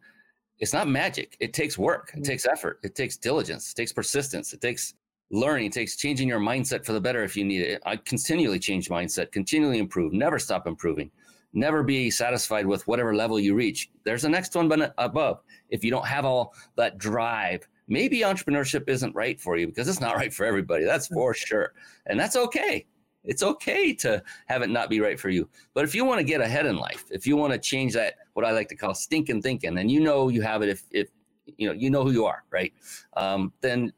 [0.59, 1.37] it's not magic.
[1.39, 2.09] It takes work.
[2.09, 2.23] It mm-hmm.
[2.23, 2.79] takes effort.
[2.83, 3.71] It takes diligence.
[3.71, 4.53] It takes persistence.
[4.53, 4.93] It takes
[5.31, 5.67] learning.
[5.67, 7.81] It takes changing your mindset for the better if you need it.
[7.85, 11.11] I continually change mindset, continually improve, never stop improving.
[11.51, 13.89] Never be satisfied with whatever level you reach.
[14.03, 15.41] There's a next one above.
[15.69, 19.99] If you don't have all that drive maybe entrepreneurship isn't right for you because it's
[19.99, 20.85] not right for everybody.
[20.85, 21.73] That's for sure.
[22.05, 22.85] And that's okay.
[23.25, 25.49] It's okay to have it not be right for you.
[25.73, 28.15] But if you want to get ahead in life, if you want to change that,
[28.33, 31.09] what I like to call stinking thinking, and you know you have it if, if
[31.57, 32.71] you know you know who you are, right?
[33.17, 33.91] Um, then,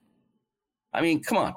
[0.93, 1.53] I mean, come on,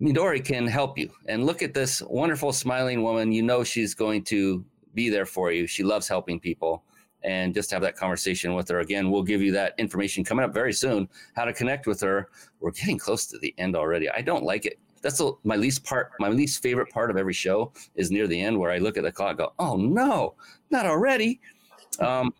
[0.00, 1.10] Midori can help you.
[1.26, 3.32] And look at this wonderful smiling woman.
[3.32, 4.64] You know she's going to
[4.94, 5.66] be there for you.
[5.66, 6.84] She loves helping people.
[7.24, 8.78] And just have that conversation with her.
[8.78, 11.08] Again, we'll give you that information coming up very soon.
[11.34, 12.28] How to connect with her.
[12.60, 14.08] We're getting close to the end already.
[14.08, 17.72] I don't like it that's my least part my least favorite part of every show
[17.94, 20.34] is near the end where i look at the clock go oh no
[20.70, 21.40] not already
[22.00, 22.32] um,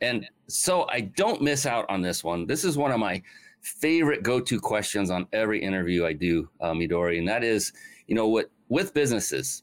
[0.00, 3.22] and so i don't miss out on this one this is one of my
[3.60, 7.72] favorite go-to questions on every interview i do uh, midori and that is
[8.06, 9.62] you know what with businesses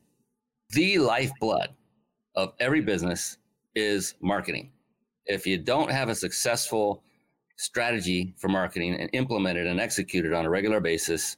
[0.71, 1.69] the lifeblood
[2.35, 3.37] of every business
[3.75, 4.71] is marketing
[5.25, 7.03] if you don't have a successful
[7.57, 11.37] strategy for marketing and implement it and execute it on a regular basis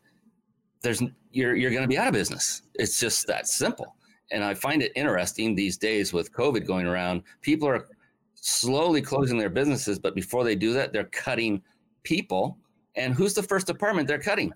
[0.82, 1.02] there's
[1.32, 2.64] you're you're going to be out of business.
[2.76, 3.96] It's just that simple.
[4.32, 7.24] And I find it interesting these days with COVID going around.
[7.42, 7.88] People are
[8.36, 11.62] slowly closing their businesses, but before they do that, they're cutting
[12.04, 12.58] people.
[12.96, 14.54] And who's the first department they're cutting?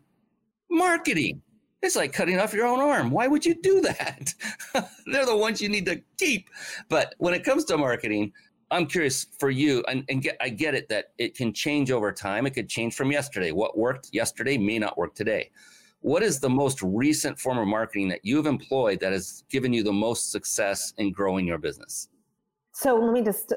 [0.69, 1.41] Marketing.
[1.81, 3.11] It's like cutting off your own arm.
[3.11, 4.33] Why would you do that?
[5.05, 6.49] they're the ones you need to keep.
[6.89, 8.31] But when it comes to marketing,
[8.71, 12.11] I'm curious for you, and, and get, I get it that it can change over
[12.11, 12.47] time.
[12.47, 13.51] It could change from yesterday.
[13.51, 15.51] What worked yesterday may not work today
[16.03, 19.83] what is the most recent form of marketing that you've employed that has given you
[19.83, 22.09] the most success in growing your business?
[22.73, 23.53] So let me just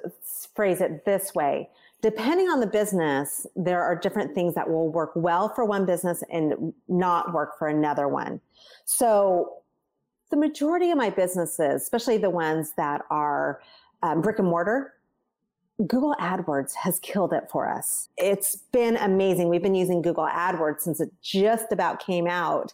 [0.54, 1.68] phrase it this way.
[2.02, 6.22] Depending on the business, there are different things that will work well for one business
[6.30, 8.40] and not work for another one.
[8.84, 9.62] So
[10.30, 13.60] the majority of my businesses, especially the ones that are
[14.02, 14.92] um, brick and mortar,
[15.86, 18.08] Google AdWords has killed it for us.
[18.16, 19.48] It's been amazing.
[19.48, 22.72] We've been using Google AdWords since it just about came out,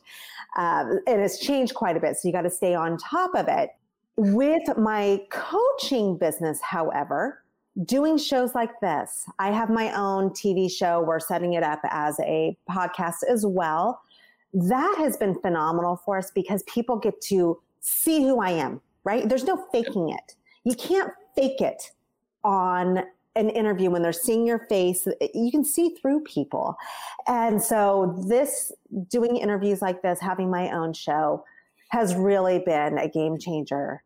[0.57, 2.16] uh, and it's changed quite a bit.
[2.16, 3.70] So you got to stay on top of it.
[4.16, 7.41] With my coaching business, however,
[7.85, 11.01] doing shows like this, I have my own TV show.
[11.01, 14.03] We're setting it up as a podcast as well.
[14.53, 19.29] That has been phenomenal for us because people get to see who I am, right?
[19.29, 20.37] There's no faking it.
[20.64, 21.91] You can't fake it
[22.45, 23.03] on
[23.35, 26.77] an interview when they're seeing your face you can see through people
[27.27, 28.73] and so this
[29.09, 31.43] doing interviews like this having my own show
[31.89, 34.03] has really been a game changer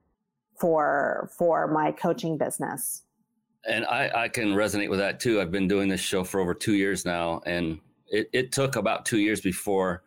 [0.57, 3.03] for for my coaching business
[3.69, 6.55] and I, I can resonate with that too i've been doing this show for over
[6.55, 10.03] two years now and it, it took about two years before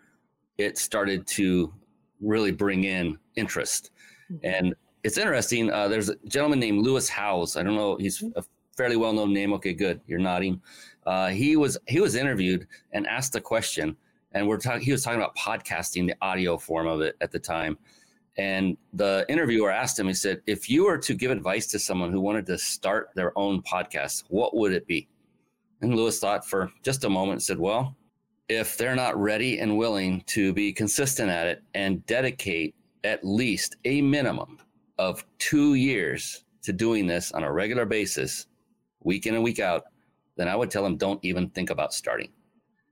[0.57, 1.73] it started to
[2.21, 3.91] really bring in interest
[4.31, 4.45] mm-hmm.
[4.45, 5.71] and it's interesting.
[5.71, 7.55] Uh, there's a gentleman named Lewis Howes.
[7.55, 7.95] I don't know.
[7.97, 8.43] He's a
[8.75, 9.53] fairly well known name.
[9.53, 10.01] Okay, good.
[10.07, 10.61] You're nodding.
[11.05, 13.95] Uh, he was he was interviewed and asked a question,
[14.33, 14.81] and we're talking.
[14.81, 17.77] He was talking about podcasting, the audio form of it at the time.
[18.39, 20.07] And the interviewer asked him.
[20.07, 23.37] He said, "If you were to give advice to someone who wanted to start their
[23.37, 25.09] own podcast, what would it be?"
[25.81, 27.97] And Lewis thought for just a moment and said, "Well,
[28.47, 33.75] if they're not ready and willing to be consistent at it and dedicate at least
[33.83, 34.57] a minimum
[34.97, 38.47] of two years to doing this on a regular basis,
[39.03, 39.83] week in and week out,
[40.37, 42.31] then I would tell him, don't even think about starting.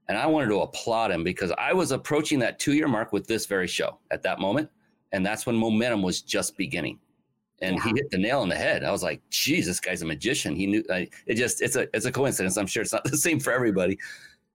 [0.08, 3.26] And I wanted to applaud him because I was approaching that two year mark with
[3.26, 4.68] this very show at that moment.
[5.12, 6.98] And that's when momentum was just beginning.
[7.60, 7.82] And yeah.
[7.84, 8.84] he hit the nail on the head.
[8.84, 10.54] I was like, geez, this guy's a magician.
[10.54, 12.56] He knew I, it just, it's a, it's a coincidence.
[12.56, 13.98] I'm sure it's not the same for everybody,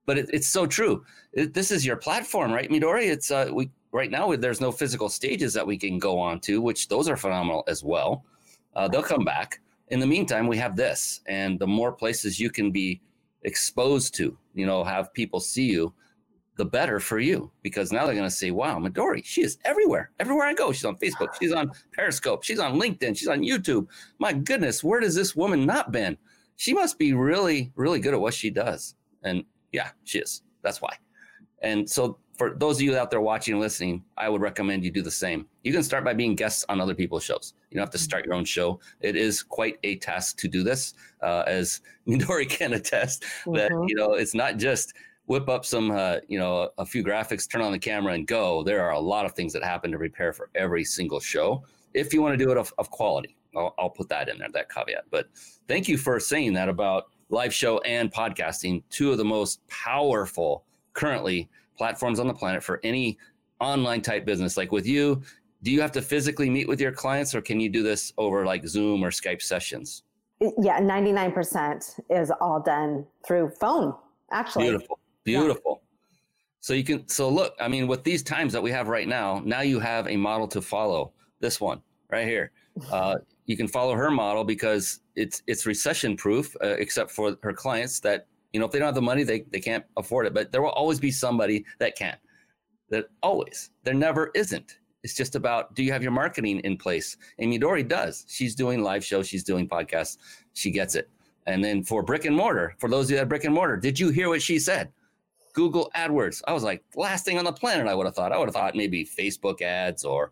[0.06, 1.04] but it, it's so true.
[1.34, 3.10] It, this is your platform, right, Midori?
[3.10, 6.62] It's, uh, we, right now there's no physical stages that we can go on to,
[6.62, 8.24] which those are phenomenal as well.
[8.76, 9.60] Uh, they'll come back.
[9.90, 13.02] In the meantime, we have this, and the more places you can be
[13.44, 15.94] exposed to, you know, have people see you,
[16.56, 20.12] the better for you because now they're going to say, wow, Midori, she is everywhere.
[20.20, 23.88] Everywhere I go, she's on Facebook, she's on Periscope, she's on LinkedIn, she's on YouTube.
[24.20, 26.18] My goodness, where does this woman not been?
[26.56, 28.96] She must be really, really good at what she does.
[29.24, 30.44] And yeah, she is.
[30.62, 30.96] That's why.
[31.62, 34.92] And so for those of you out there watching and listening, I would recommend you
[34.92, 35.48] do the same.
[35.64, 37.54] You can start by being guests on other people's shows.
[37.70, 38.04] You don't have to mm-hmm.
[38.04, 38.80] start your own show.
[39.02, 43.24] It is quite a task to do this, uh, as Midori can attest.
[43.46, 43.56] Mm-hmm.
[43.56, 44.94] That you know, it's not just
[45.26, 48.64] whip up some, uh, you know, a few graphics, turn on the camera, and go.
[48.64, 51.64] There are a lot of things that happen to prepare for every single show.
[51.94, 54.50] If you want to do it of, of quality, I'll, I'll put that in there,
[54.54, 55.06] that caveat.
[55.12, 55.28] But
[55.68, 60.66] thank you for saying that about live show and podcasting, two of the most powerful
[60.94, 63.18] currently platforms on the planet for any
[63.60, 64.58] online type business.
[64.58, 65.22] Like with you,
[65.64, 68.46] do you have to physically meet with your clients or can you do this over
[68.46, 70.04] like Zoom or Skype sessions?
[70.40, 73.94] Yeah, 99% is all done through phone,
[74.32, 74.66] actually.
[74.66, 75.00] Beautiful.
[75.24, 75.82] Beautiful.
[75.82, 75.90] Yeah.
[76.60, 79.42] So you can so look, I mean, with these times that we have right now,
[79.44, 81.14] now you have a model to follow.
[81.40, 82.52] This one right here.
[82.92, 87.54] Uh, you can follow her model because it's it's recession proof, uh, except for her
[87.54, 90.34] clients that you know if they don't have the money, they they can't afford it.
[90.34, 92.18] But there will always be somebody that can.
[92.90, 94.80] That always there never isn't.
[95.04, 97.18] It's just about do you have your marketing in place?
[97.38, 98.26] And Midori does.
[98.28, 100.18] She's doing live shows, she's doing podcasts,
[100.54, 101.10] she gets it.
[101.46, 104.00] And then for brick and mortar, for those of you that brick and mortar, did
[104.00, 104.92] you hear what she said?
[105.54, 106.42] Google AdWords.
[106.48, 108.32] I was like, last thing on the planet, I would have thought.
[108.32, 110.32] I would have thought maybe Facebook ads or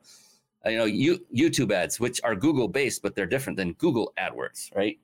[0.65, 4.76] you know, you, YouTube ads, which are Google based, but they're different than Google AdWords,
[4.76, 4.99] right?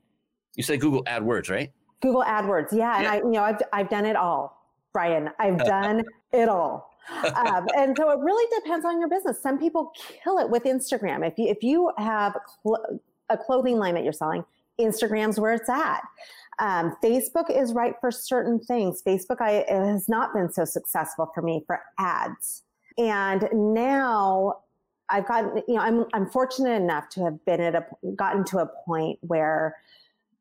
[0.54, 1.72] You say Google AdWords, right?
[2.00, 2.98] Google AdWords, yeah.
[2.98, 4.62] And I, you know, I've I've done it all,
[4.92, 5.30] Brian.
[5.38, 6.90] I've done it all.
[7.10, 9.42] Um, and so it really depends on your business.
[9.42, 9.92] Some people
[10.22, 11.26] kill it with Instagram.
[11.26, 13.00] If you if you have cl-
[13.30, 14.44] a clothing line that you're selling,
[14.80, 16.02] Instagram's where it's at.
[16.60, 19.02] Um, Facebook is right for certain things.
[19.06, 22.64] Facebook I, has not been so successful for me for ads.
[22.96, 24.60] And now
[25.08, 28.58] I've gotten, you know, I'm, I'm fortunate enough to have been at a, gotten to
[28.58, 29.76] a point where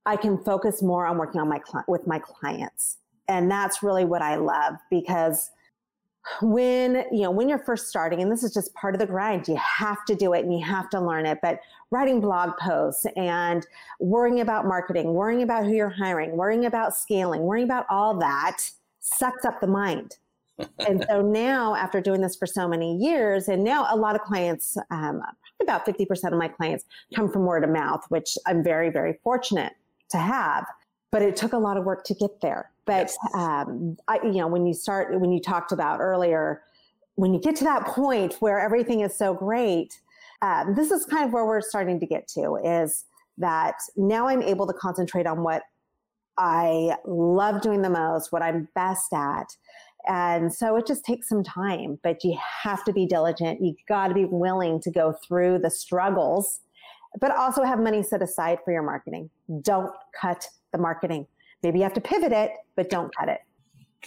[0.06, 2.98] I can focus more on working on my, with my clients.
[3.28, 5.52] And that's really what I love because
[6.42, 9.48] when, you know, when you're first starting, and this is just part of the grind,
[9.48, 11.60] you have to do it and you have to learn it, but
[11.92, 13.66] writing blog posts and
[14.00, 18.58] worrying about marketing, worrying about who you're hiring, worrying about scaling, worrying about all that
[19.00, 20.18] sucks up the mind
[20.80, 24.22] and so now, after doing this for so many years, and now a lot of
[24.22, 25.22] clients, um,
[25.62, 29.74] about 50% of my clients come from word of mouth, which I'm very, very fortunate
[30.12, 30.66] to have.
[31.12, 32.72] But it took a lot of work to get there.
[32.88, 33.18] But, yes.
[33.36, 36.64] um, I, you know, when you start, when you talked about earlier,
[37.16, 40.02] when you get to that point where everything is so great,
[40.42, 43.06] um, this is kind of where we're starting to get to is
[43.38, 45.62] that now I'm able to concentrate on what
[46.40, 49.56] I love doing the most, what I'm best at,
[50.08, 53.62] and so it just takes some time, but you have to be diligent.
[53.62, 56.62] You got to be willing to go through the struggles,
[57.20, 59.30] but also have money set aside for your marketing.
[59.62, 61.28] Don't cut the marketing.
[61.64, 63.40] Maybe you have to pivot it, but don't cut it.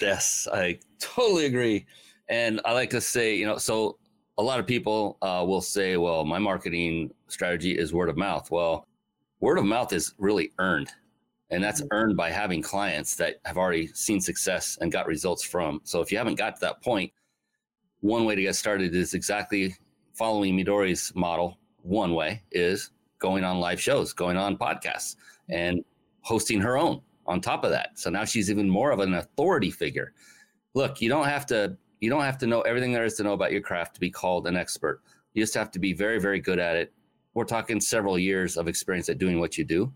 [0.00, 1.86] Yes, I totally agree.
[2.28, 3.98] And I like to say, you know, so
[4.38, 8.50] a lot of people uh, will say, well, my marketing strategy is word of mouth.
[8.50, 8.86] Well,
[9.40, 10.90] word of mouth is really earned
[11.50, 11.92] and that's mm-hmm.
[11.92, 15.80] earned by having clients that have already seen success and got results from.
[15.84, 17.12] So if you haven't got to that point,
[18.00, 19.74] one way to get started is exactly
[20.14, 21.58] following Midori's model.
[21.82, 25.16] One way is going on live shows, going on podcasts,
[25.48, 25.84] and
[26.22, 27.98] hosting her own on top of that.
[27.98, 30.12] So now she's even more of an authority figure.
[30.74, 33.34] Look, you don't have to you don't have to know everything there is to know
[33.34, 35.00] about your craft to be called an expert.
[35.34, 36.92] You just have to be very very good at it.
[37.34, 39.92] We're talking several years of experience at doing what you do.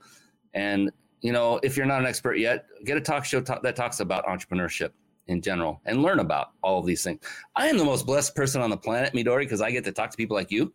[0.55, 0.91] And
[1.23, 3.99] you know, if you're not an expert yet, get a talk show talk, that talks
[3.99, 4.91] about entrepreneurship
[5.27, 7.21] in general and learn about all of these things.
[7.57, 10.11] I am the most blessed person on the planet, Midori, because I get to talk
[10.11, 10.73] to people like you.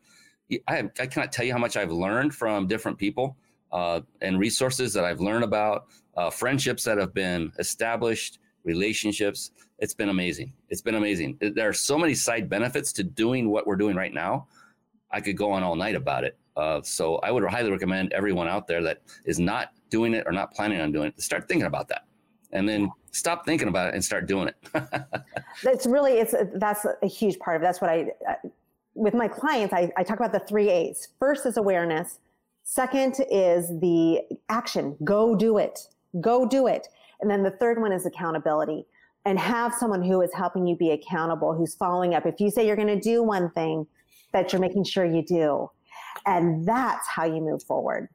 [0.68, 3.38] I, I cannot tell you how much I've learned from different people
[3.72, 5.88] uh, and resources that I've learned about,
[6.20, 9.52] uh, friendships that have been established, relationships.
[9.80, 10.52] It's been amazing.
[10.68, 11.38] It's been amazing.
[11.40, 14.48] There are so many side benefits to doing what we're doing right now.
[15.12, 16.38] I could go on all night about it.
[16.58, 20.34] Uh, so I would highly recommend everyone out there that is not doing it or
[20.34, 22.04] not planning on doing it to start thinking about that,
[22.52, 24.58] and then stop thinking about it and start doing it.
[25.64, 27.66] that's really it's that's a huge part of it.
[27.66, 28.50] that's what I uh,
[28.94, 31.08] with my clients I, I talk about the three A's.
[31.18, 32.20] First is awareness.
[32.64, 34.98] Second is the action.
[35.06, 35.88] Go do it.
[36.22, 36.88] Go do it.
[37.22, 38.86] And then the third one is accountability
[39.26, 42.26] and have someone who is helping you be accountable, who's following up.
[42.26, 43.86] If you say you're going to do one thing,
[44.32, 45.70] that you're making sure you do.
[46.26, 48.10] And that's how you move forward.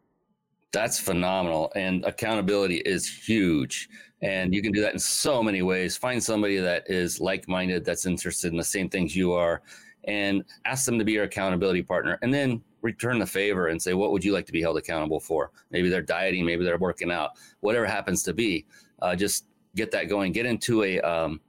[0.73, 1.73] That's phenomenal.
[1.77, 3.89] And accountability is huge.
[4.23, 5.97] And you can do that in so many ways.
[5.97, 9.63] Find somebody that is like minded, that's interested in the same things you are,
[10.05, 12.19] and ask them to be your accountability partner.
[12.23, 15.19] And then return the favor and say, what would you like to be held accountable
[15.19, 15.51] for?
[15.71, 18.67] Maybe they're dieting, maybe they're working out, whatever happens to be.
[19.03, 20.31] Uh, just get that going.
[20.31, 21.41] Get into a, um,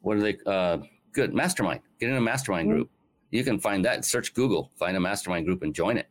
[0.00, 0.78] what are they, uh,
[1.12, 1.80] good mastermind.
[2.00, 2.78] Get in a mastermind mm-hmm.
[2.78, 2.90] group
[3.30, 4.04] you can find that.
[4.04, 6.08] Search Google, find a mastermind group and join it.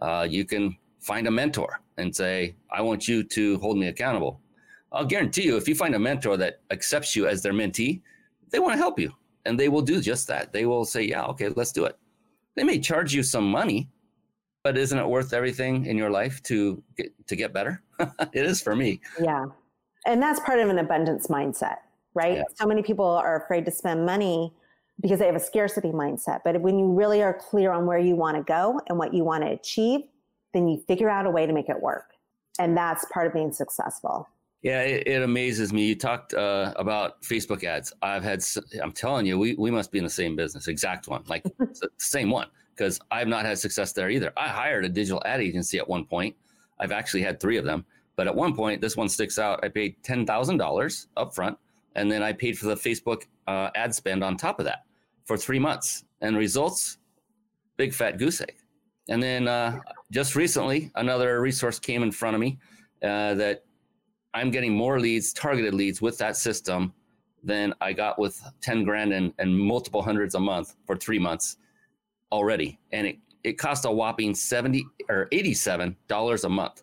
[0.00, 4.40] Uh, you can find a mentor and say, I want you to hold me accountable.
[4.92, 8.00] I'll guarantee you, if you find a mentor that accepts you as their mentee,
[8.50, 9.12] they want to help you
[9.44, 10.52] and they will do just that.
[10.52, 11.98] They will say, Yeah, okay, let's do it.
[12.54, 13.88] They may charge you some money,
[14.64, 17.82] but isn't it worth everything in your life to get to get better?
[18.00, 19.00] it is for me.
[19.20, 19.46] Yeah.
[20.06, 21.76] And that's part of an abundance mindset,
[22.14, 22.38] right?
[22.38, 22.44] Yeah.
[22.54, 24.52] So many people are afraid to spend money
[25.00, 26.40] because they have a scarcity mindset.
[26.44, 29.22] But when you really are clear on where you want to go and what you
[29.24, 30.00] want to achieve,
[30.52, 32.12] then you figure out a way to make it work.
[32.58, 34.28] And that's part of being successful.
[34.62, 35.84] Yeah, it, it amazes me.
[35.84, 37.92] You talked uh, about Facebook ads.
[38.00, 38.42] I've had,
[38.82, 41.90] I'm telling you, we, we must be in the same business, exact one, like the
[41.98, 44.32] same one, because I've not had success there either.
[44.36, 46.34] I hired a digital ad agency at one point.
[46.80, 47.84] I've actually had three of them,
[48.16, 49.64] but at one point, this one sticks out.
[49.64, 51.56] I paid $10,000 up front,
[51.94, 54.84] and then I paid for the Facebook uh, ad spend on top of that
[55.24, 56.04] for three months.
[56.20, 56.98] And results,
[57.76, 58.56] big fat goose egg.
[59.08, 59.78] And then uh,
[60.10, 62.58] just recently, another resource came in front of me
[63.02, 63.64] uh, that
[64.32, 66.94] I'm getting more leads, targeted leads with that system
[67.42, 71.58] than I got with 10 grand and, and multiple hundreds a month for three months
[72.34, 72.78] already.
[72.92, 76.82] And it, it cost a whopping 70 or $87 a month.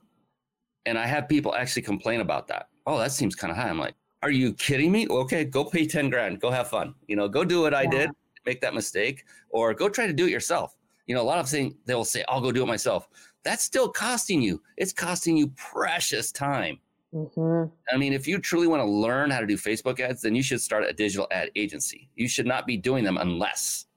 [0.86, 2.70] And I have people actually complain about that.
[2.88, 3.70] Oh, that seems kind of high.
[3.70, 5.08] I'm like, are you kidding me?
[5.08, 6.96] Okay, go pay 10 grand, go have fun.
[7.08, 8.10] You know, go do what I did,
[8.46, 10.76] make that mistake, or go try to do it yourself.
[11.08, 13.10] You know, a lot of things they will say, I'll go do it myself.
[13.44, 14.62] That's still costing you.
[14.78, 16.80] It's costing you precious time.
[17.14, 17.74] Mm-hmm.
[17.94, 20.44] I mean, if you truly want to learn how to do Facebook ads, then you
[20.44, 22.10] should start a digital ad agency.
[22.16, 23.88] You should not be doing them unless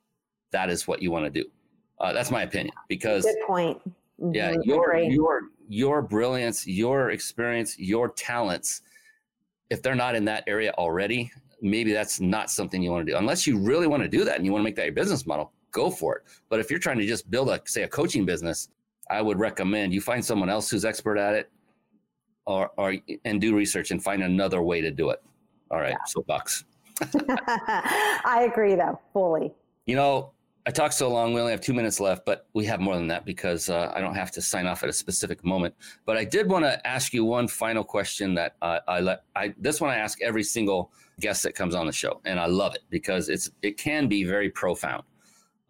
[0.54, 1.44] that is what you want to do.
[2.00, 2.74] Uh, that's my opinion.
[2.88, 3.78] Because good point.
[4.20, 4.34] Mm-hmm.
[4.34, 8.82] Yeah, your your your brilliance, your experience, your talents.
[9.70, 13.18] If they're not in that area already, maybe that's not something you want to do.
[13.18, 15.26] Unless you really want to do that and you want to make that your business
[15.26, 16.22] model, go for it.
[16.48, 18.68] But if you're trying to just build a say a coaching business,
[19.10, 21.50] I would recommend you find someone else who's expert at it,
[22.46, 22.94] or or
[23.24, 25.20] and do research and find another way to do it.
[25.70, 26.04] All right, yeah.
[26.06, 26.64] soapbox.
[27.02, 29.52] I agree, though, fully.
[29.86, 30.30] You know,
[30.66, 31.34] I talked so long.
[31.34, 34.00] We only have two minutes left, but we have more than that because uh, I
[34.00, 35.74] don't have to sign off at a specific moment.
[36.06, 39.24] But I did want to ask you one final question that uh, I let.
[39.36, 40.90] I this one I ask every single
[41.20, 44.24] guest that comes on the show, and I love it because it's it can be
[44.24, 45.04] very profound.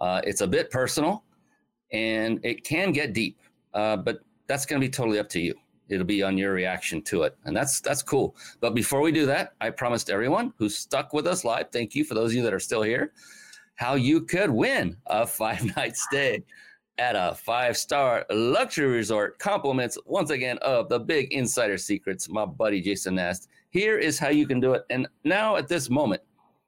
[0.00, 1.24] Uh, it's a bit personal
[1.92, 3.38] and it can get deep,
[3.72, 5.54] uh, but that's going to be totally up to you.
[5.88, 7.36] It'll be on your reaction to it.
[7.44, 8.36] And that's that's cool.
[8.60, 12.04] But before we do that, I promised everyone who's stuck with us live, thank you
[12.04, 13.12] for those of you that are still here,
[13.76, 16.42] how you could win a five night stay
[16.98, 19.38] at a five star luxury resort.
[19.38, 23.48] Compliments once again of the big insider secrets, my buddy Jason Nast.
[23.70, 24.84] Here is how you can do it.
[24.90, 26.22] And now at this moment,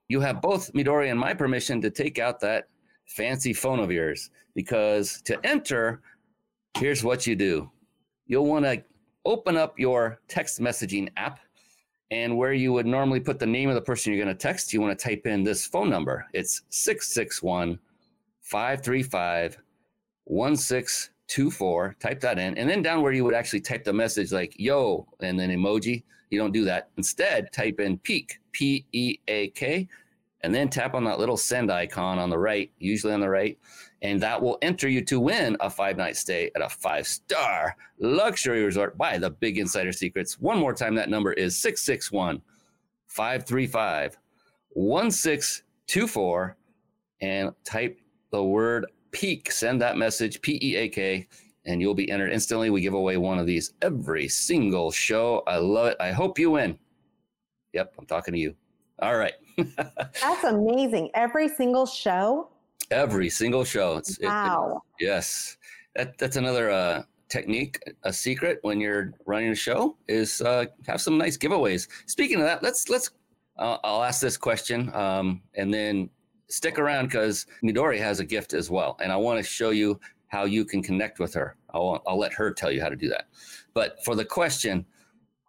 [0.09, 2.67] you have both Midori and my permission to take out that
[3.07, 6.01] fancy phone of yours because to enter,
[6.77, 7.69] here's what you do.
[8.25, 8.83] You'll want to
[9.25, 11.39] open up your text messaging app
[12.11, 14.71] and where you would normally put the name of the person you're going to text,
[14.73, 16.25] you want to type in this phone number.
[16.33, 17.79] It's 661
[18.41, 19.57] 535
[20.25, 21.95] 1624.
[21.99, 22.57] Type that in.
[22.57, 26.03] And then down where you would actually type the message like yo and then emoji,
[26.29, 26.89] you don't do that.
[26.97, 29.87] Instead, type in peak, P E A K,
[30.41, 33.57] and then tap on that little send icon on the right, usually on the right,
[34.01, 37.75] and that will enter you to win a five night stay at a five star
[37.99, 40.39] luxury resort by the Big Insider Secrets.
[40.39, 42.41] One more time, that number is 661
[43.07, 44.17] 535
[44.69, 46.57] 1624
[47.21, 47.99] and type
[48.31, 49.51] the word peak.
[49.51, 51.27] Send that message, P E A K,
[51.65, 52.69] and you'll be entered instantly.
[52.69, 55.43] We give away one of these every single show.
[55.47, 55.97] I love it.
[55.99, 56.77] I hope you win.
[57.73, 58.55] Yep, I'm talking to you.
[58.99, 59.33] All right.
[59.77, 61.09] That's amazing.
[61.13, 62.49] Every single show.
[62.91, 63.97] Every single show.
[63.97, 64.81] It's, wow.
[64.99, 65.57] It, it, yes.
[65.95, 71.01] That, that's another uh, technique, a secret when you're running a show is uh, have
[71.01, 71.87] some nice giveaways.
[72.05, 73.11] Speaking of that, let's let's.
[73.57, 76.09] Uh, I'll ask this question um, and then
[76.47, 79.99] stick around because Midori has a gift as well, and I want to show you
[80.27, 81.55] how you can connect with her.
[81.73, 83.27] I'll, I'll let her tell you how to do that.
[83.73, 84.85] But for the question,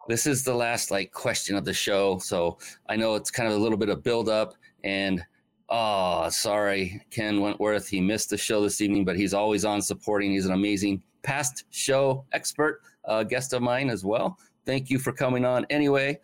[0.07, 2.17] this is the last like question of the show.
[2.17, 2.57] So
[2.87, 5.23] I know it's kind of a little bit of build up and
[5.69, 7.87] oh, sorry, Ken Wentworth.
[7.87, 10.31] He missed the show this evening, but he's always on supporting.
[10.31, 14.37] He's an amazing past show expert, uh, guest of mine as well.
[14.65, 16.19] Thank you for coming on anyway.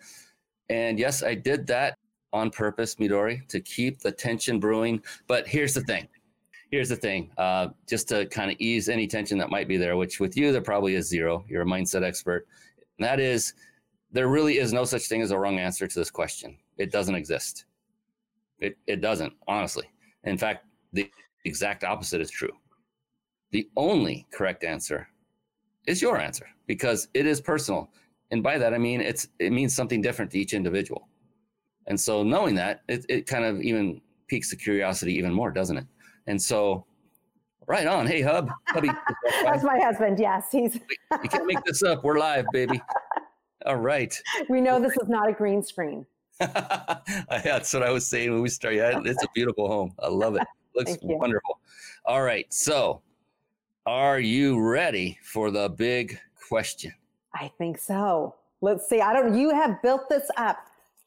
[0.70, 1.98] And yes, I did that
[2.34, 5.02] on purpose, Midori, to keep the tension brewing.
[5.28, 6.08] But here's the thing.
[6.72, 9.96] Here's the thing, uh, just to kind of ease any tension that might be there,
[9.96, 11.46] which with you, there probably is zero.
[11.48, 12.48] You're a mindset expert.
[12.98, 13.54] And that is
[14.12, 16.58] there really is no such thing as a wrong answer to this question.
[16.78, 17.66] It doesn't exist.
[18.66, 19.86] It, it doesn't, honestly.
[20.24, 21.10] In fact, the
[21.46, 22.52] exact opposite is true.
[23.52, 25.08] The only correct answer
[25.86, 27.92] is your answer because it is personal.
[28.32, 31.08] And by that, I mean it's it means something different to each individual.
[31.88, 35.78] And so knowing that, it, it kind of even piques the curiosity even more, doesn't
[35.78, 35.86] it?
[36.26, 36.86] And so
[37.68, 38.08] right on.
[38.08, 38.50] Hey, Hub.
[38.70, 38.90] Hubby.
[39.44, 40.20] That's my husband.
[40.20, 40.48] Yes.
[40.52, 40.76] He's
[41.24, 42.04] you can't make this up.
[42.04, 42.82] We're live, baby.
[43.66, 44.20] All right.
[44.50, 46.06] We know this is not a green screen.
[46.40, 48.78] That's what I was saying when we started.
[48.78, 49.94] Yeah, it's a beautiful home.
[50.00, 50.46] I love it.
[50.76, 51.60] Looks wonderful.
[52.06, 52.52] All right.
[52.54, 53.02] So,
[53.86, 56.20] are you ready for the big
[56.50, 56.94] question?
[57.34, 58.36] I think so.
[58.62, 59.00] Let's see.
[59.00, 60.58] I don't, you have built this up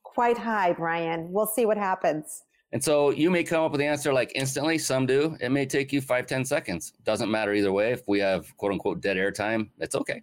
[0.03, 1.31] quite high, Brian.
[1.31, 2.45] We'll see what happens.
[2.73, 4.79] And so you may come up with the answer like instantly.
[4.79, 5.37] Some do.
[5.41, 6.93] It may take you five, ten seconds.
[7.05, 7.93] Doesn't matter either way.
[7.93, 10.23] If we have quote unquote dead air time, it's okay.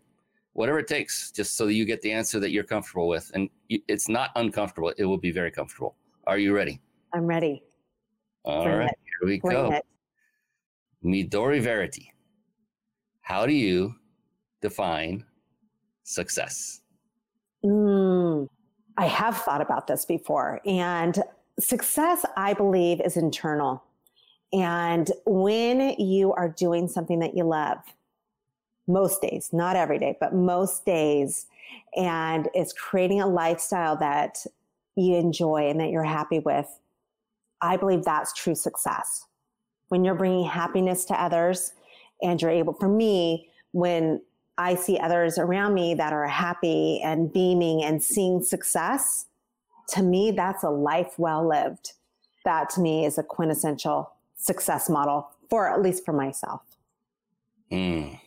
[0.56, 3.30] Whatever it takes, just so that you get the answer that you're comfortable with.
[3.34, 4.94] And it's not uncomfortable.
[4.98, 5.96] It will be very comfortable.
[6.28, 6.80] Are you ready?
[7.14, 7.62] I'm ready.
[8.46, 8.98] All Bring right, it.
[9.04, 9.72] here we Bring go.
[9.74, 9.86] It.
[11.04, 12.10] Midori Verity.
[13.22, 13.96] How do you
[14.62, 15.26] define
[16.04, 16.82] success?
[17.66, 18.48] Mm,
[18.98, 20.62] I have thought about this before.
[20.66, 21.22] And
[21.60, 23.84] success, I believe, is internal.
[24.54, 27.80] And when you are doing something that you love,
[28.88, 31.48] most days, not every day, but most days,
[31.96, 34.46] and it's creating a lifestyle that
[34.96, 36.68] you enjoy and that you're happy with,
[37.62, 39.26] I believe that's true success.
[39.90, 41.74] When you're bringing happiness to others
[42.22, 44.22] and you're able, for me, when
[44.58, 49.26] I see others around me that are happy and beaming and seeing success,
[49.90, 51.94] to me, that's a life well lived.
[52.46, 56.62] That to me is a quintessential success model for at least for myself.
[57.72, 58.20] Mm,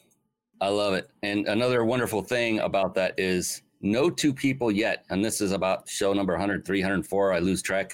[0.61, 1.11] I love it.
[1.22, 5.88] And another wonderful thing about that is no two people yet, and this is about
[5.88, 7.92] show number 100, 304, I lose track.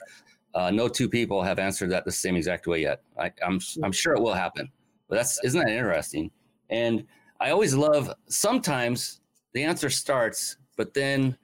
[0.55, 3.03] Uh, no two people have answered that the same exact way yet.
[3.19, 4.71] I, I'm, I'm sure it will happen,
[5.09, 6.31] but that's, isn't that interesting?
[6.71, 7.05] And
[7.41, 9.21] I always love, sometimes
[9.53, 11.37] the answer starts, but then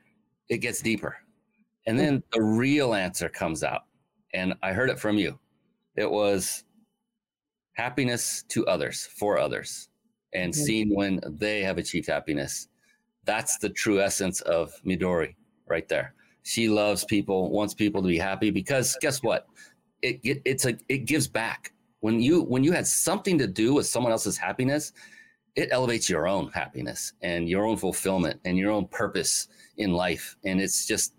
[0.48, 1.18] it gets deeper
[1.86, 3.82] and then the real answer comes out.
[4.32, 5.38] And I heard it from you.
[5.96, 6.64] It was
[7.72, 9.88] happiness to others, for others,
[10.32, 10.62] and mm-hmm.
[10.62, 12.68] seeing when they have achieved happiness.
[13.24, 15.34] That's the true essence of Midori
[15.68, 16.14] right there.
[16.42, 19.46] She loves people, wants people to be happy because guess what?
[20.02, 21.72] It, it it's a it gives back.
[22.00, 24.92] When you when you had something to do with someone else's happiness,
[25.54, 30.36] it elevates your own happiness and your own fulfillment and your own purpose in life.
[30.44, 31.14] And it's just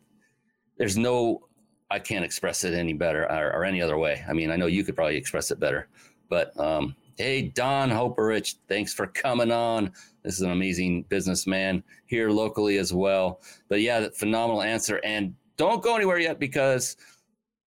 [0.78, 1.47] there's no
[1.91, 4.24] I can't express it any better or, or, any other way.
[4.28, 5.89] I mean, I know you could probably express it better,
[6.30, 9.91] but um, hey, Don Hoperich, thanks for coming on.
[10.24, 13.41] This is an amazing businessman here locally as well.
[13.69, 14.99] But yeah, phenomenal answer.
[15.03, 16.97] And don't go anywhere yet because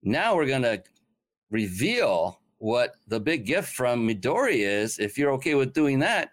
[0.02, 0.82] now we're going to
[1.52, 4.98] reveal what the big gift from Midori is.
[4.98, 6.30] If you're okay with doing that,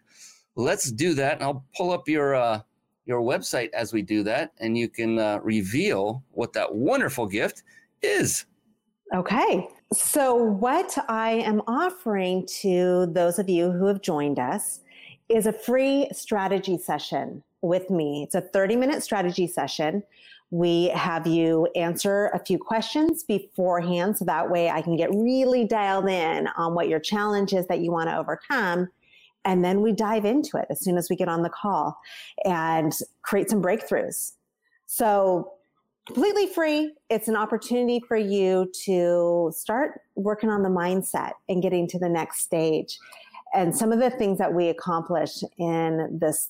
[0.56, 1.36] let's do that.
[1.36, 2.62] And I'll pull up your uh,
[3.06, 7.64] your website as we do that, and you can uh, reveal what that wonderful gift
[8.02, 8.46] is.
[9.14, 9.68] Okay.
[9.94, 14.80] So, what I am offering to those of you who have joined us
[15.28, 18.24] is a free strategy session with me.
[18.24, 20.04] It's a 30 minute strategy session.
[20.50, 25.66] We have you answer a few questions beforehand so that way I can get really
[25.66, 28.90] dialed in on what your challenge is that you want to overcome
[29.44, 31.98] and then we dive into it as soon as we get on the call
[32.46, 34.34] and create some breakthroughs.
[34.86, 35.54] So,
[36.06, 36.94] completely free.
[37.10, 42.10] It's an opportunity for you to start working on the mindset and getting to the
[42.10, 42.98] next stage.
[43.54, 46.50] And some of the things that we accomplish in this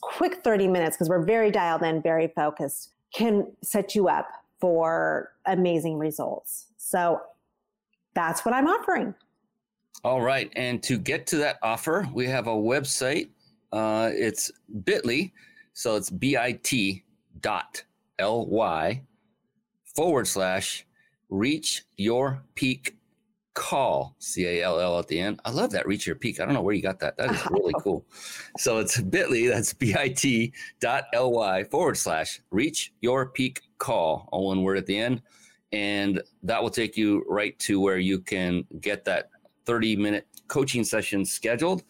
[0.00, 4.28] quick 30 minutes, because we're very dialed in, very focused, can set you up
[4.60, 6.66] for amazing results.
[6.76, 7.20] So,
[8.14, 9.14] that's what I'm offering.
[10.02, 10.50] All right.
[10.56, 13.28] And to get to that offer, we have a website.
[13.72, 14.50] Uh, it's
[14.84, 15.32] bit.ly.
[15.74, 17.02] So it's bit
[17.40, 17.84] dot
[18.22, 19.02] ly
[19.94, 20.86] forward slash
[21.28, 22.96] reach your peak
[23.54, 25.40] call C A L L at the end.
[25.44, 26.40] I love that reach your peak.
[26.40, 27.16] I don't know where you got that.
[27.16, 28.04] That is really cool.
[28.58, 34.62] So it's bit.ly, that's bit dot ly forward slash reach your peak call, all one
[34.62, 35.22] word at the end.
[35.72, 39.30] And that will take you right to where you can get that
[39.66, 41.84] 30 minute coaching session scheduled.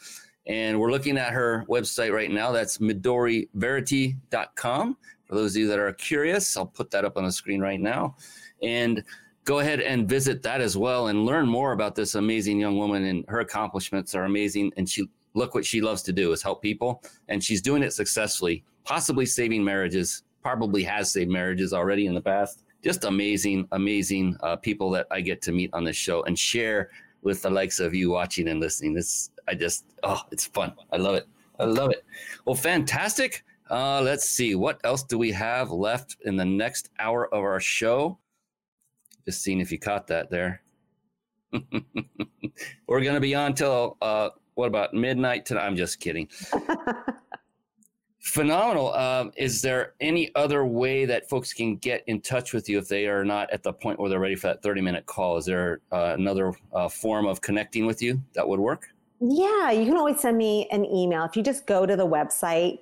[0.46, 2.52] And we're looking at her website right now.
[2.52, 4.96] That's midoriverity.com.
[5.30, 7.80] For those of you that are curious, I'll put that up on the screen right
[7.80, 8.16] now.
[8.64, 9.04] And
[9.44, 13.04] go ahead and visit that as well and learn more about this amazing young woman
[13.04, 14.72] and her accomplishments are amazing.
[14.76, 17.04] And she look what she loves to do is help people.
[17.28, 22.20] And she's doing it successfully, possibly saving marriages, probably has saved marriages already in the
[22.20, 22.64] past.
[22.82, 26.90] Just amazing, amazing uh, people that I get to meet on this show and share
[27.22, 28.94] with the likes of you watching and listening.
[28.94, 30.72] This I just oh, it's fun.
[30.92, 31.28] I love it.
[31.60, 32.04] I love it.
[32.46, 33.44] Well, fantastic.
[33.70, 37.60] Uh, let's see what else do we have left in the next hour of our
[37.60, 38.18] show.
[39.24, 40.62] Just seeing if you caught that there.
[42.88, 45.66] We're gonna be on till uh, what about midnight tonight?
[45.66, 46.28] I'm just kidding.
[48.18, 48.92] Phenomenal.
[48.92, 52.88] Um, is there any other way that folks can get in touch with you if
[52.88, 55.36] they are not at the point where they're ready for that 30 minute call?
[55.36, 58.88] Is there uh, another uh, form of connecting with you that would work?
[59.20, 61.24] Yeah, you can always send me an email.
[61.24, 62.80] If you just go to the website,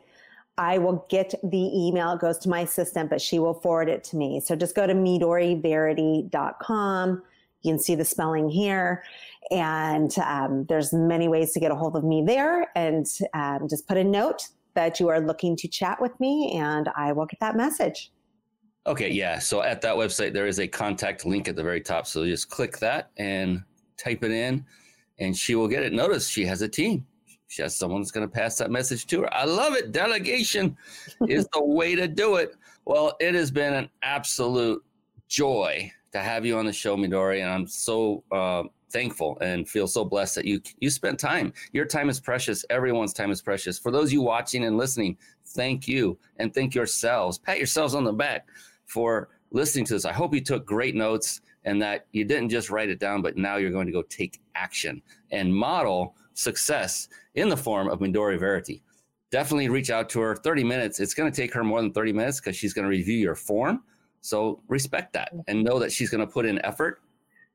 [0.58, 2.12] I will get the email.
[2.12, 4.40] It goes to my assistant, but she will forward it to me.
[4.40, 7.22] So just go to midoriverity.com.
[7.62, 9.04] You can see the spelling here.
[9.50, 12.70] And um, there's many ways to get a hold of me there.
[12.76, 16.88] And um, just put a note that you are looking to chat with me, and
[16.96, 18.12] I will get that message.
[18.86, 19.40] Okay, yeah.
[19.40, 22.06] So at that website, there is a contact link at the very top.
[22.06, 23.64] So just click that and
[23.96, 24.64] type it in,
[25.18, 25.92] and she will get it.
[25.92, 27.04] Notice she has a team.
[27.48, 29.34] She has someone that's going to pass that message to her.
[29.34, 29.90] I love it.
[29.90, 30.76] Delegation
[31.28, 32.54] is the way to do it.
[32.84, 34.84] Well, it has been an absolute
[35.28, 39.86] joy to have you on the show, Midori, and I'm so uh, thankful and feel
[39.86, 41.52] so blessed that you you spent time.
[41.72, 42.64] Your time is precious.
[42.70, 43.78] Everyone's time is precious.
[43.78, 47.38] For those you watching and listening, thank you and thank yourselves.
[47.38, 48.48] Pat yourselves on the back
[48.86, 50.04] for listening to this.
[50.04, 53.36] I hope you took great notes and that you didn't just write it down, but
[53.36, 58.38] now you're going to go take action and model success in the form of Midori
[58.38, 58.82] Verity.
[59.30, 60.36] Definitely reach out to her.
[60.36, 61.00] 30 minutes.
[61.00, 63.34] It's going to take her more than 30 minutes because she's going to review your
[63.34, 63.82] form.
[64.20, 65.40] So respect that mm-hmm.
[65.48, 67.00] and know that she's going to put in effort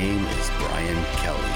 [0.01, 1.56] name is Brian Kelly.